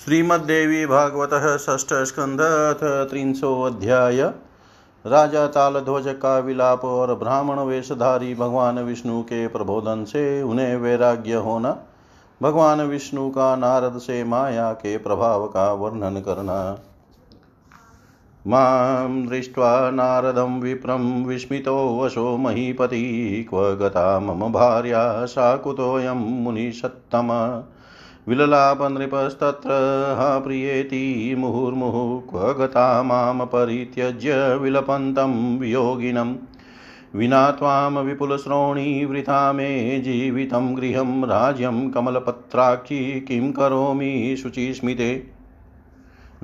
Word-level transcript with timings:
श्रीमद्देवी 0.00 0.84
भागवत 0.86 1.30
षष्ठ 1.60 1.92
अथ 1.92 2.82
अध्याय 3.66 4.22
राजा 5.04 5.46
तालध्वज 5.46 6.04
का 6.08 6.38
विलाप 6.38 6.84
और 6.84 7.14
ब्राह्मण 7.14 7.58
वेशधारी 7.60 8.34
भगवान 8.34 8.78
विष्णु 8.78 9.20
के 9.22 9.46
प्रबोधन 9.46 10.04
से 10.04 10.42
उन्हें 10.42 10.76
वैराग्य 10.76 11.34
होना, 11.34 11.76
भगवान 12.40 12.80
विष्णु 12.80 13.28
का 13.30 13.56
नारद 13.56 13.98
से 13.98 14.22
माया 14.24 14.72
के 14.72 14.96
प्रभाव 14.98 15.46
का 15.46 15.72
वर्णन 15.72 16.20
करना। 16.20 16.78
माँ 18.46 19.26
दृष्ट्वा 19.26 19.90
नारदं 19.90 20.60
विप्रं 20.60 21.24
विस्मितो, 21.24 21.76
वशो 22.00 22.36
महीपति, 22.36 23.46
क्व 23.50 23.74
गता 23.76 24.20
मम 24.20 24.52
भार्या 24.52 25.24
सा 25.26 25.56
कुतोऽयं 25.56 26.42
मुनिषत्तम 26.44 27.28
विललापनृपस्तत्र। 28.28 29.68
हा 30.18 30.38
प्रियेति 30.38 31.34
मुहुर्मुहुः 31.38 32.20
क्व 32.20 32.64
गता 32.64 33.02
माँ 33.02 33.34
परित्यज्य 33.34 34.56
विलपन्तं 34.56 35.58
वियोगिनम् 35.58 36.34
विना 37.14 37.50
त्वां 37.50 37.92
विपुलश्रोणी 37.92 39.04
वृथा 39.04 39.52
मे 39.52 40.00
जीवितं 40.00 40.76
गृहं 40.76 41.24
राज्यं 41.24 41.90
कमलपत्राक्षी 41.90 43.20
किं 43.20 43.52
करोमि 43.52 44.36
शुचिस्मिते। 44.42 45.26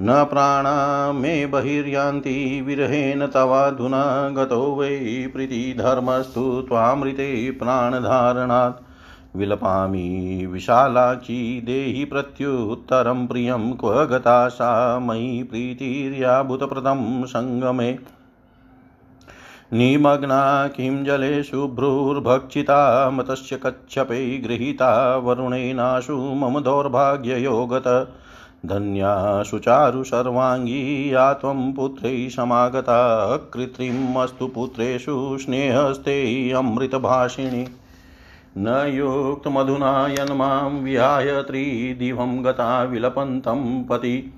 न 0.01 0.25
प्राणा 0.25 1.13
मे 1.13 1.47
बहिर्यान्ति, 1.47 2.65
विरहेण 2.67 3.27
तवाधुना 3.27 4.29
गतो 4.29 4.77
वै 4.77 5.31
प्रीतिधर्मस्तु 5.33 6.63
त्वामृते 6.69 7.51
प्राणधारणात्। 7.51 8.86
विलपामि 9.37 10.47
विशालाक्षी 10.53 11.61
देहि 11.61 12.05
प्रत्युत्तरं 12.05 13.27
प्रियं 13.27 13.73
क्व 13.73 14.05
गता 14.05 14.49
सा 14.49 14.99
मयि 14.99 15.43
प्रीतिर्याभूतप्रदं 15.43 17.25
सङ्गमे 17.25 17.99
निमग्ना 19.73 20.69
किं 20.69 21.05
जले 21.05 21.43
शुभ्रुर्भक्षिता 21.43 23.11
मतस्य 23.11 23.57
कच्छपे 23.57 24.39
गृहीता 24.39 25.17
वरुणेनाशु 25.17 26.17
मम 26.17 26.61
दौर्भाग्ययो 26.61 27.67
गत 27.67 28.15
धन्या 28.67 29.43
सुचारु 29.43 30.05
सर्वाङ्गी 30.05 31.15
या 31.15 31.33
त्वं 31.33 31.73
पुत्रै 31.73 32.29
समागता। 32.31 33.01
कृत्रिमस्तु 33.37 34.47
पुत्रेषु 34.47 35.39
स्नेहस्ते 35.41 36.51
अमृतभाषिणी। 36.51 37.65
न 38.59 38.93
युक्तमधुना 38.95 40.09
यन्मां 40.09 40.71
विहाय 40.71 41.43
त्रिदिवं 41.43 42.45
गता 42.45 42.83
विलपन्तं 42.83 43.85
पति। 43.85 44.33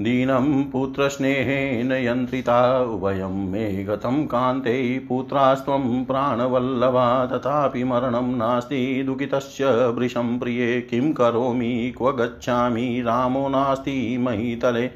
दीनं 0.00 0.64
पुत्रस्नेहेन 0.64 1.92
यन्त्रिता, 1.92 2.80
उभयं 2.80 3.50
मे 3.50 3.84
गतं 3.84 4.26
कान्ते 4.26 4.98
पुत्रास्त्वं 4.98 6.04
प्राणवल्लभा, 6.04 7.26
तथापि 7.26 7.84
मरणं 7.84 8.36
नास्ति 8.36 9.02
दुःखितस्य 9.06 9.64
वृषं 9.86 10.38
प्रिये। 10.38 10.80
किं 10.80 11.12
करोमि, 11.12 11.94
क्व 11.98 12.12
गच्छामि, 12.12 13.02
रामो 13.06 13.48
नास्ति 13.48 14.18
महीतले। 14.18 14.90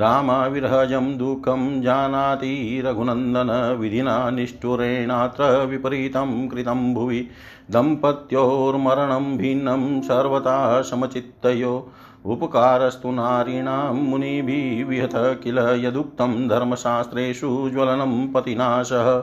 रामाविरहजं 0.00 1.18
दुःखं 1.18 1.82
जानाति 1.82 2.82
रघुनन्दन 2.86 3.76
विधिना 3.80 4.30
निष्ठुरेणात्र 4.30 5.66
विपरीतं 5.66 6.48
कृतं 6.48 6.94
भुवि 6.94 7.28
दम्पत्योर्मरणं 7.70 9.36
भिन्नं 9.36 10.00
सर्वथा 10.00 10.82
समचित्तयो। 10.82 11.92
उपकारस्तु 12.26 13.10
नारीणां 13.10 13.94
मुनिभिः 13.94 14.86
विहत 14.86 15.12
किल 15.14 15.58
यदुक्तं 15.58 16.48
धर्मशास्त्रेषु 16.48 17.70
ज्वलनं 17.72 18.32
पतिनाशः। 18.32 19.22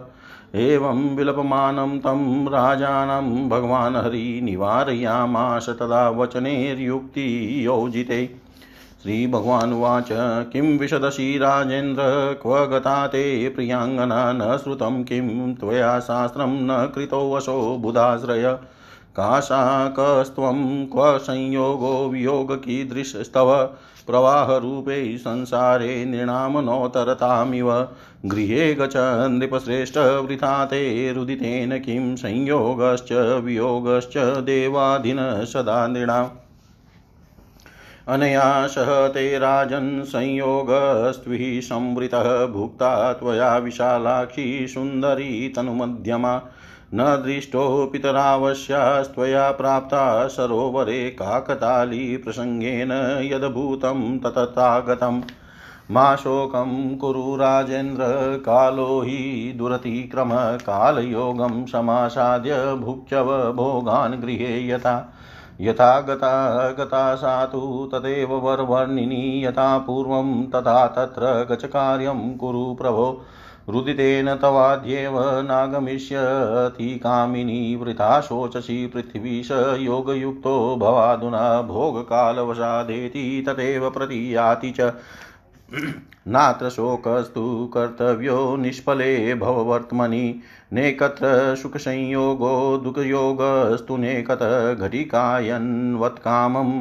एवं 0.55 1.15
विलपमानं 1.15 1.99
तं 1.99 2.45
राजानं 2.45 3.49
भगवान् 3.49 3.95
हरि 3.95 4.39
निवारयामाश 4.43 5.69
तदा 5.69 6.09
वचनेर्युक्तियोजिते। 6.09 8.46
श्रीभगवानुवाच। 9.03 10.07
किं 10.53 10.79
विशदशी 10.79 11.37
राजेन्द्र, 11.37 12.01
क्व 12.41 12.65
गता 12.65 13.07
ते 13.07 13.49
प्रियाङ्गना 13.49 14.33
न 14.33 14.57
श्रुतं 14.57 15.03
किं, 15.03 15.53
त्वया 15.55 15.99
शास्त्रं 15.99 16.47
न 16.47 16.91
कृतोऽवशो 16.95 17.77
बुधाश्रय। 17.77 18.59
काशाकस्त्वं 19.15 20.85
क्व 20.85 21.17
संयोगो 21.17 22.09
वियोग 22.09 22.55
कीदृशस्तव, 22.55 23.63
प्रवाहरूपे 24.07 25.17
संसारे 25.17 26.05
नृणामनोतरतामिव। 26.05 27.87
गृहे 28.25 28.75
गच 28.75 28.93
नृपश्रेष्ठ 29.31 29.97
वृथा 29.97 30.65
ते 30.65 31.13
रुदितेन 31.13 31.79
किं 31.79 32.15
संयोगश्च, 32.15 33.11
वियोगश्च 33.43 34.17
देवाधिन 34.17 35.17
सदा 35.21 35.87
नृणाम्। 35.87 36.46
अनया 38.07 38.67
सह 38.67 39.07
ते 39.07 39.39
राजन् 39.39 40.03
संयोगस्त्विः 40.03 41.61
संवृतः 41.61 42.45
भुक्ता 42.45 43.13
त्वया 43.13 43.57
विशालाक्षी 43.57 44.67
सुन्दरी 44.67 45.53
तनुमध्यमा। 45.55 46.41
न 46.93 47.23
दृष्टो 47.25 47.89
पितरावश्यास्त्वया 47.93 49.51
प्राप्ता 49.51 50.27
सरोवरे 50.27 51.09
काकताली 51.09 52.17
प्रसङ्गेन 52.17 52.91
यद्भूतं 53.33 54.19
तततागतम्। 54.19 55.21
मा 55.91 56.15
शोकं 56.15 56.97
कुरु 56.97 57.35
राजेन्द्र, 57.35 58.03
कालो 58.45 59.01
हि 59.01 59.53
दुरतिक्रम 59.57 60.29
कालयोगं 60.57 61.65
समासाद्य 61.65 62.73
भुक्चव 62.73 63.53
भोगान् 63.55 64.21
गृहे 64.21 64.69
यथा। 64.69 65.13
यथा 65.61 65.99
गता 66.01 66.71
गता 66.71 67.15
सा 67.15 67.45
तु 67.45 67.89
तदेव 67.93 68.33
वरवर्णिनी 68.33 69.45
यथा 69.45 69.77
पूर्वं 69.77 70.43
तथा 70.45 70.87
तत्र 70.87 71.47
गच 71.51 71.65
कार्यं 71.65 72.37
कुरु 72.37 72.73
प्रभो। 72.73 73.25
रुदितेन 73.69 74.35
तवाद्येव 74.35 75.19
नागमिष्यति 75.41 76.99
कामिनी 76.99 77.75
वृथा 77.75 78.21
शोचसि 78.21 78.87
पृथिवीश 78.87 79.51
योगयुक्तो 79.79 80.75
भवाधुना 80.75 81.61
भोगकालवशादेति 81.61 83.43
तदेव 83.47 83.89
प्रतीयाति 83.89 84.73
च। 84.79 84.93
नात्र 86.27 86.69
शोकस्तु 86.69 87.71
कर्तव्यो 87.73 88.55
निष्फले 88.55 89.33
भववर्त्मनि। 89.33 90.39
नेकत्र 90.73 91.55
सुखसंयोगो 91.55 92.77
दुःखयोगस्तु 92.77 93.97
नेकत 93.97 94.39
घटिकायन्वत्कामम् 94.79 96.73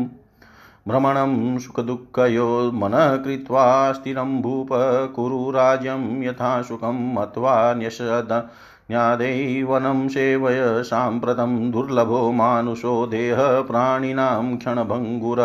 भ्रमणं 0.89 1.59
सुखदुःखयो 1.59 2.73
मनः 2.75 3.17
कृत्वा 3.17 3.93
स्थिरं 3.93 4.43
भूप 4.43 4.69
कुरु 5.17 5.51
राज्यं 5.51 6.23
यथा 6.23 6.63
सुखं 6.63 7.15
मत्वा 7.15 7.75
न्यषद 7.75 8.49
न्यादैवनं 8.91 10.09
सेवय 10.09 10.83
साम्प्रतं 10.83 11.71
दुर्लभो 11.71 12.33
मानुषो 12.33 13.07
देह 13.07 13.63
प्राणिनां 13.63 14.57
क्षणभङ्गुर। 14.57 15.41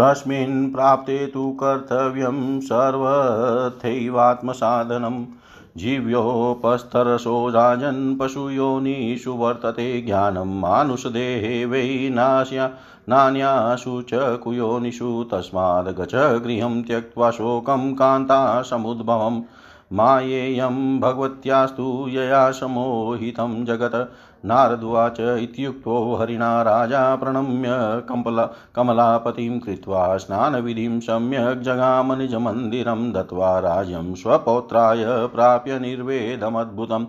तस्मिन् 0.00 0.72
प्राप्ते 0.72 1.26
तु 1.26 1.56
कर्तव्यं 1.62 2.60
सर्वथैवात्मसाधनं। 2.60 5.26
जीव्योपस्तरसो 5.76 7.48
राजन् 7.48 8.18
पशुयोनिषु 8.18 9.32
वर्तते 9.32 10.02
ज्ञानं। 10.02 10.60
मानुषदेहे 10.60 11.64
वै 11.64 12.10
नास्या 12.12 12.70
नान्यासु 13.08 14.02
च 14.02 14.10
कुयोनिषु 14.14 15.26
तस्माद् 15.32 15.88
गच 15.88 16.14
गृहं 16.14 16.82
त्यक्त्वा 16.82 17.30
शोकं 17.30 17.94
कान्ता 17.94 18.62
समुद्भवम् 18.62 19.42
मायेयं 19.92 21.00
भगवत्यास्तु 21.00 22.06
यया 22.08 22.50
समोहितं 22.50 23.64
जगत्। 23.64 24.12
नारदुवाच 24.46 25.20
इत्युक्तो 25.20 26.16
हरिणा 26.16 26.62
राजा 26.62 27.14
प्रणम्य 27.16 27.70
कम्पला 28.08 28.44
कमलापतिं 28.74 29.58
कृत्वा 29.60 30.16
स्नानविधिं 30.16 31.00
सम्यक् 31.00 31.62
जगाम 31.64 32.12
निजमन्दिरं 32.18 33.10
दत्त्वा 33.12 33.58
राज्यं 33.66 34.14
स्वपौत्राय 34.22 35.04
प्राप्य 35.34 35.78
निर्वेदमद्भुतम् 35.78 37.06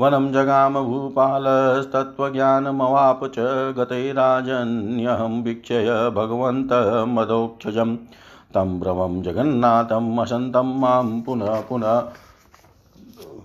वनं 0.00 0.32
जगाम 0.32 0.74
भूपालस्तत्त्वज्ञानमवाप 0.84 3.20
च 3.34 3.36
गते 3.78 4.00
राजन्यहं 4.12 5.42
वीक्षय 5.42 6.10
भगवन्तमदोक्षजम् 6.16 7.96
तं 8.54 8.78
भ्रमं 8.80 9.22
जगन्नाथम् 9.22 10.18
असन्तं 10.20 10.68
माँ 10.80 11.02
पुनः 11.26 11.60
पुनः 11.68 11.94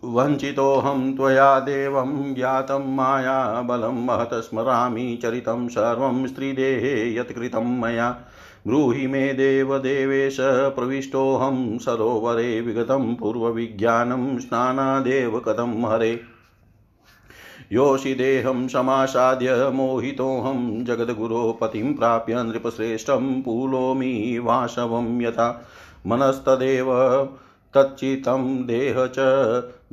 वञ्चितोऽहं 0.05 1.15
त्वया 1.15 1.59
देवं 1.59 2.33
ज्ञातं 2.33 2.95
मायाबलं 2.95 4.05
महत 4.05 4.29
स्मरामि 4.33 5.19
चरितं 5.21 5.67
सर्वं 5.67 6.27
स्त्रीदेहे 6.27 7.15
यत्कृतं 7.15 7.81
मया। 7.81 8.09
ब्रूहि 8.67 9.07
मे 9.07 9.33
देवदेवेश 9.33 10.37
प्रविष्टोऽहं 10.41 11.77
सरोवरे 11.77 12.61
विगतं 12.61 13.15
पूर्वविज्ञानं 13.15 14.39
स्नानादेव 14.39 15.39
कथं 15.39 15.93
हरे। 15.93 16.21
योषिदेहं 17.71 18.67
समासाद्य 18.67 19.71
मोहितोऽहं 19.73 20.85
जगद्गुरो 20.85 21.57
पतिं 21.61 21.93
प्राप्य 21.93 22.43
नृपश्रेष्ठं 22.43 23.41
पूलोमि 23.41 24.41
वाशवं 24.43 25.21
यथा। 25.21 25.65
मनस्तदेव 26.07 26.87
तच्चितं 27.75 28.67
देह 28.67 29.05
च 29.05 29.15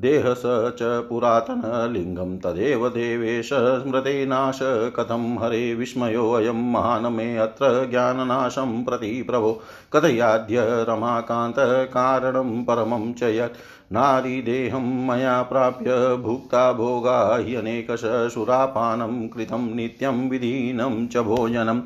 देहस 0.01 0.43
च 0.47 0.79
पुरातनलिङ्गं 0.83 2.39
तदेव 2.39 2.89
देवेश 2.89 3.51
स्मृतेनाश 3.53 4.59
कथं 4.63 5.39
हरे 5.39 5.75
विस्मयोऽयं 5.75 6.73
महान् 6.73 7.17
मे 7.17 7.37
अत्र 7.37 7.91
ज्ञाननाशं 7.91 8.85
प्रति 8.85 9.23
प्रभो। 9.23 9.63
कथयाद्य 9.93 10.57
रमाकान्तकारणं 10.61 12.65
परमं 12.65 13.13
च 13.13 13.23
यत् 13.23 13.57
नारीदेहं 13.93 15.07
मया 15.07 15.43
प्राप्य 15.43 16.17
भुक्ता 16.17 16.73
भोगा 16.73 17.35
ह्यनेकश 17.35 18.03
सुरापानं 18.05 19.29
कृतं 19.29 19.75
नित्यं 19.75 20.29
विधीनं 20.29 21.07
च 21.07 21.17
भोजनम्। 21.17 21.83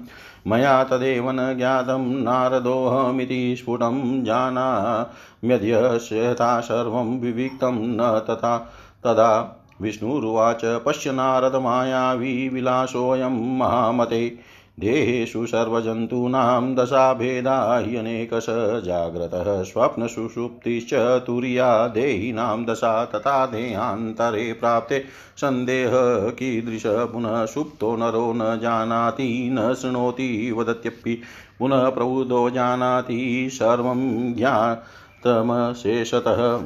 मया 0.47 0.85
तदेव 0.85 1.31
न 1.31 1.57
ज्ञातं 1.57 2.23
नारदोऽहमिति 2.23 3.55
स्फुटं 3.59 4.25
जानाम्यध्यस्यथा 4.25 6.61
सर्वं 6.61 7.21
विविक्तं 7.21 7.73
न 7.73 8.27
तथा 8.31 8.73
तदा 9.05 9.61
विष्णुरुवाच 9.81 10.61
पश्य 10.65 11.13
नारदमायावी 11.13 12.49
विलासोऽयं 12.49 13.59
महामते 13.59 14.39
देहेषु 14.81 15.47
सर्वजन्तूनां 15.47 16.75
दशाभेदा 16.75 17.79
ह्यनेकश 17.79 18.47
जाग्रतः 18.85 19.63
स्वप्नसुषुप्तिश्च 19.63 21.23
तुर्या 21.27 21.89
देहिनां 21.89 22.65
दशा 22.65 23.05
तथा 23.05 23.47
देहान्तरे 23.47 24.53
प्राप्ते 24.53 25.05
सन्देह 25.37 25.91
कीदृश 26.31 26.83
पुनः 26.87 27.47
सुप्तो 27.47 27.97
नरो 27.97 28.33
न 28.33 28.59
जानाति, 28.63 29.51
न 29.53 29.75
शृणोति 29.75 30.55
वदत्यपि 30.57 31.23
पुनः 31.59 31.89
प्रबुधो 31.89 32.51
जानाति, 32.51 33.51
सर्वं 33.53 34.35
ज्ञातमशेषतः। 34.35 36.63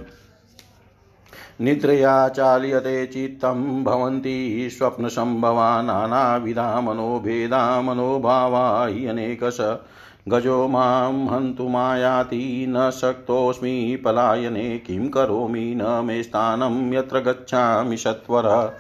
निद्रया 1.60 2.28
चाल्यते 2.28 3.06
चित्तं 3.06 3.84
भवन्ति 3.84 4.68
स्वप्नसम्भवा 4.72 5.82
नानाविधा 5.82 6.80
मनोभेदा 6.80 7.82
मनोभावा 7.82 8.86
हि 8.86 9.06
अनेकश। 9.06 9.78
गजो 10.28 10.68
माँ 10.68 11.28
हन्तुमायाति 11.30 12.66
न 12.68 12.90
शक्तोऽस्मि 12.90 14.02
पलायने 14.04 14.78
किं 14.78 15.08
करोमि 15.08 15.74
न 15.76 16.04
मे 16.04 16.22
स्थानं 16.22 16.94
यत्र 16.94 17.20
गच्छामि 17.20 17.96
सत्वरः। 17.96 18.72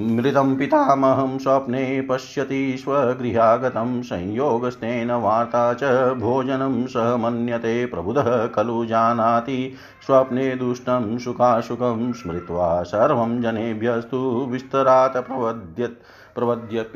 मृतं 0.00 0.56
पितामहं 0.56 1.38
स्वप्ने 1.38 2.00
पश्यति 2.00 2.76
स्वगृहागतं 2.78 4.02
संयोगस्तेन 4.02 5.10
वार्ता 5.10 5.74
च 5.74 5.84
भोजनं 6.18 6.86
सह 6.86 7.16
मन्यते 7.16 7.86
प्रबुधः 7.86 8.46
खलु 8.46 8.84
जानाति। 8.84 9.74
स्वप्ने 10.06 10.56
दुष्टं 10.56 11.18
सुखाशुकं 11.18 12.12
स्मृत्वा 12.12 12.82
सर्वं 12.82 13.42
जनेभ्यस्तु 13.42 14.48
विस्तरात् 14.50 15.16
प्रवद्यत् 15.16 16.02
प्रवद्य 16.34 16.86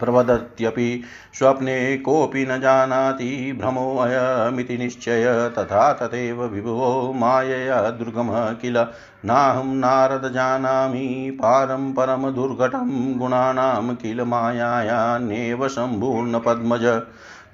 प्रवदत्यपि 0.00 1.02
स्वप्ने 1.38 1.98
कोऽपि 1.98 2.46
न 2.50 2.60
जानाति 2.60 3.58
भ्रमोऽयमिति 3.60 4.78
निश्चय 4.78 5.50
तथा 5.58 5.92
तथैव 5.92 6.44
विभुवो 6.44 7.12
मायया 7.12 7.90
दुर्गमः 7.90 8.52
किल 8.52 8.86
नाहं 9.24 9.76
नारद 9.76 10.32
जानामि 10.32 11.38
पारं 11.42 11.92
परमदुर्घटं 11.92 13.18
गुणानां 13.18 13.94
किल 13.94 14.22
मायायान्येव 14.22 15.68
सम्पूर्णपद्मज। 15.68 17.02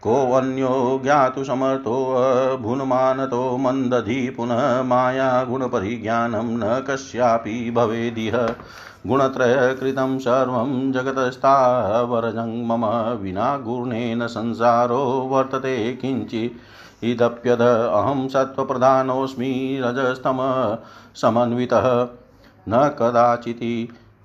कोऽन्यो 0.03 1.01
ज्ञातु 1.05 1.45
समर्थोऽभुन्मानतो 1.45 3.57
मन्दधि 3.57 4.35
पुनः 4.37 4.83
मायागुणपरिज्ञानं 4.83 6.39
न 6.39 6.85
कस्यापि 6.89 7.73
भवेदिह। 7.77 8.55
गुणत्रयकृतं 9.07 10.19
सर्वं 10.19 10.93
जगतस्थावरजं 10.93 12.67
मम 12.67 12.85
विना 13.23 13.57
गुणेन 13.57 14.27
संसारो 14.27 15.03
वर्तते 15.31 15.93
किञ्चिदप्यद 15.93 17.61
अहं 17.61 18.29
सत्त्वप्रधानोऽस्मि 18.29 19.81
रजस्तम 19.83 20.39
समन्वितः 21.17 22.09
न 22.69 22.89
कदाचित् 22.99 23.63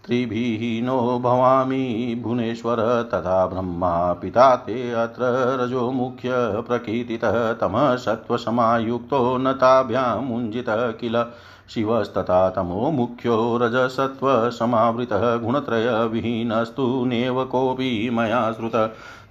त्रिभिहीनो 0.06 1.19
भवामि 1.19 2.21
भुवनेश्वर 2.24 2.77
तथा 3.13 3.45
ब्रह्मा 3.48 4.13
पिता 4.13 4.56
ते 4.56 4.92
अत्र 4.92 5.24
रजो 5.62 5.92
मुख्यप्रकीर्तितः 5.92 7.53
तमः 7.53 7.95
सत्त्वसमायुक्तो 7.95 9.38
न 9.38 9.51
ताभ्यामुञ्जितः 9.51 10.92
किल। 10.92 11.24
शिवस्तथा 11.69 12.50
तमो 12.50 12.89
मुख्यो 12.92 13.36
रजसत्त्वसमावृतः 13.57 15.36
गुणत्रयविहीनस्तु 15.36 17.06
नैव 17.06 17.44
कोऽपि 17.45 18.09
मया 18.13 18.51
श्रुत। 18.51 18.75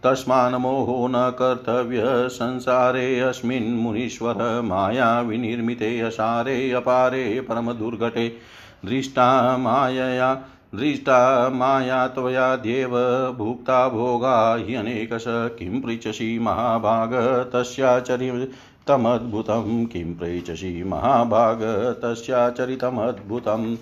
तस्मान्मोहो 0.05 1.07
न 1.09 1.31
कर्तव्य 1.31 2.03
संसारेऽस्मिन् 2.29 3.75
मुनीश्वर 3.81 4.61
माया 4.65 5.21
विनिर्मिते 5.21 6.01
असारे 6.01 6.71
अपारे 6.73 7.41
परमदुर्घटे 7.41 8.29
दृष्टा 8.85 9.57
मायया 9.57 10.35
दृष्टा 10.73 11.49
माया 11.49 12.09
त्वयाद्येव 12.09 12.91
भुक्ता 13.39 13.89
भोगा 13.89 14.55
ह्यनेकश 14.55 15.25
किं 15.29 15.81
पृच्छसि 15.81 16.39
महाभाग 16.39 17.11
तस्याचरितमद्भुतं 17.53 19.87
किं 19.87 20.15
पृच्छसि 20.15 20.85
महाभाग 20.87 21.59
तस्याचरितमद्भुतम् 22.03 23.77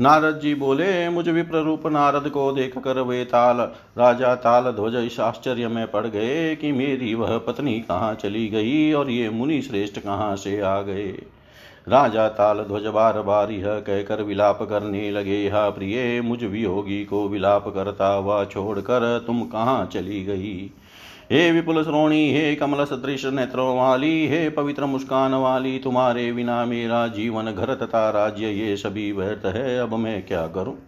नारद 0.00 0.40
जी 0.40 0.54
बोले, 0.54 1.08
मुझ 1.08 1.28
विप्र 1.28 1.58
रूप 1.58 1.86
नारद 1.86 2.28
को 2.28 2.52
देख 2.52 2.78
कर 2.78 3.00
वे 3.00 3.24
ताल 3.24 3.70
राजा 3.98 4.34
ताल 4.34 4.72
ध्वज 4.72 5.06
इस 5.06 5.20
आश्चर्य 5.20 5.68
में 5.68 5.90
पड़ 5.90 6.06
गए 6.06 6.56
कि 6.56 6.72
मेरी 6.72 7.14
वह 7.14 7.38
पत्नी 7.38 7.80
कहाँ 7.80 8.14
चली 8.14 8.48
गई 8.48 8.92
और 8.92 9.10
ये 9.10 9.30
मुनि 9.30 9.62
श्रेष्ठ 9.62 9.98
कहाँ 9.98 10.36
से 10.36 10.60
आ 10.60 10.82
गए? 10.82 11.22
राजा 11.88 12.28
ताल 12.28 12.58
ध्वज 12.58 12.86
बार 12.86 13.22
बार 13.22 13.50
यह 13.50 13.78
कहकर 13.78 14.22
विलाप 14.22 14.62
करने 14.62 15.10
लगे, 15.10 15.48
हा 15.48 15.70
प्रिय, 15.70 16.20
मुझ 16.20 16.44
वियोगी 16.44 17.04
को 17.04 17.28
विलाप 17.28 17.68
करता 17.68 18.08
हुआ 18.08 18.44
छोड़कर 18.44 19.24
तुम 19.26 19.42
कहाँ 19.42 19.86
चली 19.86 20.24
गई? 20.24 20.70
हे 21.32 21.52
विपुल 21.52 21.82
श्रोणी, 21.84 22.34
हे 22.34 22.54
कमल 22.54 22.84
सदृश 22.84 23.24
नेत्रों 23.24 23.78
वाली, 23.78 24.26
हे 24.26 24.50
पवित्र 24.50 24.86
मुस्कान 24.86 25.34
वाली, 25.34 25.78
तुम्हारे 25.78 26.32
बिना 26.32 26.64
मेरा 26.64 27.06
जीवन 27.06 27.52
घर 27.52 27.74
तथा 27.74 28.10
राज्य 28.10 28.46
ये 28.46 28.76
सभी 28.76 29.12
व्यर्थ 29.12 29.46
है, 29.46 29.78
अब 29.78 29.94
मैं 29.94 30.26
क्या 30.26 30.46
करूँ? 30.46 30.78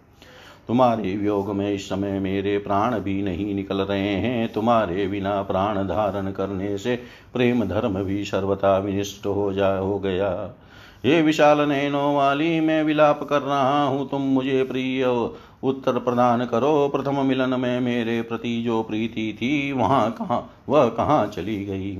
तुम्हारे 0.67 1.17
वियोग 1.17 1.55
में 1.55 1.73
इस 1.73 1.89
समय 1.89 2.19
मेरे 2.19 2.57
प्राण 2.57 2.99
भी 2.99 3.21
नहीं 3.21 3.55
निकल 3.55 3.77
रहे 3.77 4.13
हैं, 4.15 4.53
तुम्हारे 4.53 5.07
बिना 5.07 5.41
प्राण 5.41 5.77
धारण 5.77 6.31
करने 6.31 6.77
से 6.77 6.95
प्रेम 7.33 7.63
धर्म 7.63 8.03
भी 8.03 8.23
सर्वथा 8.25 8.77
विनिष्ट 8.77 9.25
हो 9.25 9.53
जा, 9.53 9.75
हो 9.77 9.99
गया। 9.99 10.55
हे 11.03 11.21
विशाल 11.21 11.61
नयनों 11.61 12.15
वाली, 12.15 12.59
मैं 12.59 12.83
विलाप 12.83 13.23
कर 13.23 13.41
रहा 13.41 13.83
हूँ, 13.83 14.09
तुम 14.09 14.21
मुझे 14.21 14.63
प्रिय 14.63 15.05
उत्तर 15.63 15.99
प्रदान 15.99 16.45
करो। 16.45 16.89
प्रथम 16.89 17.25
मिलन 17.25 17.59
में 17.59 17.79
मेरे 17.79 18.21
प्रति 18.21 18.61
जो 18.63 18.83
प्रीति 18.83 19.33
थी, 19.41 19.71
वहाँ 19.71 20.11
कहाँ, 20.11 20.53
वह 20.69 20.89
कहाँ 20.89 21.27
चली 21.27 21.65
गई? 21.65 21.91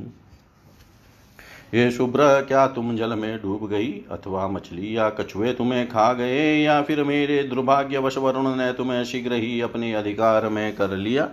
ये 1.74 1.91
शुभ्र, 1.91 2.41
क्या 2.41 2.67
तुम 2.67 2.95
जल 2.98 3.13
में 3.13 3.41
डूब 3.41 3.67
गई? 3.69 3.91
अथवा 4.12 4.48
मछली 4.48 4.98
या 4.98 5.10
कछुए 5.10 5.53
तुम्हें 5.53 5.88
खा 5.89 6.13
गए, 6.13 6.62
या 6.63 6.81
फिर 6.81 7.03
मेरे 7.03 7.43
दुर्भाग्यवश 7.43 8.17
वरुण 8.17 8.55
ने 8.55 8.74
तुम्हें 8.74 9.03
शीघ्र 9.05 9.33
ही 9.33 9.62
अपने 9.62 9.93
अधिकार 9.93 10.50
में 10.50 10.75
कर 10.75 10.89
लिया? 10.89 11.29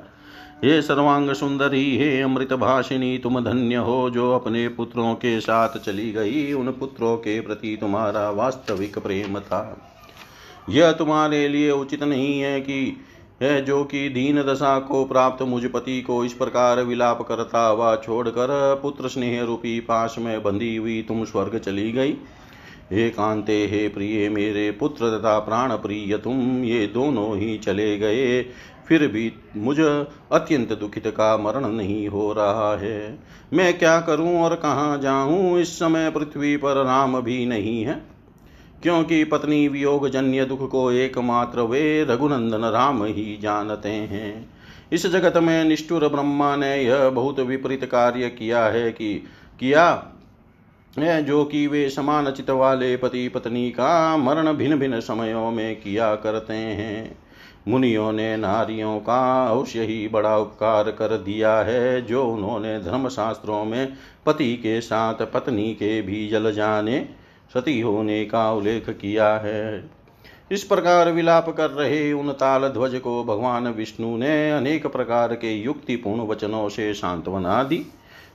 हे 0.65 0.83
सर्वांग 0.83 1.31
सुंदरी, 1.31 1.97
हे 1.97 2.21
अमृत 2.21 2.53
भाषिनी 2.53 3.19
तुम 3.19 3.41
धन्य 3.41 3.75
हो 3.75 4.11
जो 4.11 4.33
अपने 4.33 4.69
पुत्रों 4.69 5.15
के 5.15 5.41
साथ 5.41 5.79
चली 5.79 6.13
गई। 6.13 6.53
उन 6.53 6.71
पुत्रों 6.71 7.17
के 7.17 7.41
प्रति 7.41 7.79
तुम्हारा 7.81 8.31
वास्तविक 8.31 8.99
प्रेम 8.99 9.39
था। 9.39 9.93
यह 10.71 10.93
तुम्हारे 10.93 11.49
लिए 11.49 11.71
उचित 11.71 12.03
नहीं 12.03 12.41
है 12.41 12.61
कि, 12.61 12.97
है 13.43 13.65
जो 13.65 13.85
कि 13.85 14.09
दीन 14.09 14.43
दशा 14.43 14.79
को 14.79 15.05
प्राप्त 15.05 15.43
मुझ 15.43 15.65
पति 15.65 16.03
को 16.03 16.25
इस 16.25 16.33
प्रकार 16.33 16.83
विलाप 16.83 17.23
करता 17.23 17.67
हुआ 17.67 17.97
छोड़कर 17.97 18.81
पुत्र 18.83 19.09
स्नेह 19.09 19.45
रूपी 19.45 19.81
पाश 19.81 20.17
में 20.19 20.43
बंधी 20.43 20.77
हुई 20.77 21.03
तुम 21.03 21.25
स्वर्ग 21.25 21.59
चली 21.59 21.93
गई। 21.93 22.15
हे 22.93 23.11
कांते, 23.11 23.67
हे 23.67 23.89
प्रिय 23.89 24.29
मेरे 24.29 24.71
पुत्र 24.71 25.19
तथा 25.19 25.39
प्राण 25.39 25.73
प्रिय 25.73 26.19
तुम, 26.19 26.65
ये 26.65 26.87
दोनों 26.87 27.37
ही 27.37 27.59
चले 27.59 27.99
गए। 27.99 28.43
फिर 28.91 29.07
भी 29.07 29.33
मुझ 29.57 29.79
अत्यंत 29.81 30.73
दुखित 30.73 31.07
का 31.09 31.37
मरण 31.37 31.67
नहीं 31.67 32.07
हो 32.09 32.33
रहा 32.33 32.77
है। 32.77 33.19
मैं 33.53 33.79
क्या 33.79 34.01
करूँ 34.01 34.35
और 34.43 34.55
कहाँ 34.57 34.99
जाऊँ? 34.99 35.59
इस 35.59 35.79
समय 35.79 36.11
पृथ्वी 36.11 36.57
पर 36.57 36.83
राम 36.85 37.21
भी 37.21 37.45
नहीं 37.47 37.83
है, 37.85 37.95
क्योंकि 38.83 39.23
पत्नी 39.25 39.67
वियोग 39.69 40.09
जन्य 40.09 40.45
दुख 40.45 40.69
को 40.71 40.91
एकमात्र 40.93 41.63
वे 41.63 42.03
रघुनंदन 42.05 42.65
राम 42.71 43.05
ही 43.05 43.39
जानते 43.43 43.89
हैं। 43.89 44.51
इस 44.93 45.07
जगत 45.07 45.37
में 45.37 45.65
निष्ठुर 45.65 46.09
ब्रह्मा 46.09 46.55
ने 46.57 46.77
यह 46.77 47.09
बहुत 47.11 47.41
विपरीत 47.41 47.85
कार्य 47.85 48.29
किया 48.31 48.65
है 48.67 48.91
कि 48.93 49.15
किया 49.61 49.89
है, 50.97 51.23
जो 51.25 51.45
कि 51.45 51.67
वे 51.67 51.89
समान 51.91 52.31
चित 52.31 52.51
वाले 52.51 52.97
पति 52.97 53.29
पत्नी 53.29 53.71
का 53.71 54.17
मरण 54.17 54.53
भिन्न 54.53 54.79
भिन्न 54.79 55.01
समयों 55.01 55.51
में 55.51 55.77
किया 55.77 56.15
करते 56.17 56.55
हैं। 56.55 57.19
मुनियों 57.71 58.13
ने 58.13 58.37
नारियों 58.37 58.99
का 58.99 59.47
अवश्य 59.47 59.83
ही 59.83 60.09
बड़ा 60.09 60.37
उपकार 60.39 60.91
कर 60.91 61.17
दिया 61.19 61.57
है, 61.57 62.03
जो 62.03 62.27
उन्होंने 62.27 62.79
धर्मशास्त्रों 62.81 63.65
में 63.65 63.93
पति 64.27 64.55
के 64.57 64.81
साथ 64.81 65.15
पत्नी 65.15 65.73
के 65.75 66.01
भी 66.03 66.29
जल 66.29 66.53
जाने 66.53 67.07
सती 67.55 67.81
होने 67.81 68.25
का 68.25 68.53
उल्लेख 68.53 68.91
किया 68.91 69.29
है। 69.37 69.91
इस 70.53 70.63
प्रकार 70.65 71.11
विलाप 71.13 71.49
कर 71.49 71.71
रहे 71.71 72.13
उन 72.13 72.33
ताल 72.33 72.69
ध्वज 72.69 72.95
को 72.95 73.23
भगवान 73.25 73.69
विष्णु 73.69 74.17
ने 74.17 74.51
अनेक 74.51 74.87
प्रकार 74.87 75.35
के 75.35 75.55
युक्तिपूर्ण 75.55 76.27
वचनों 76.27 76.69
से 76.69 76.93
सांत्वना 76.95 77.63
दी। 77.63 77.85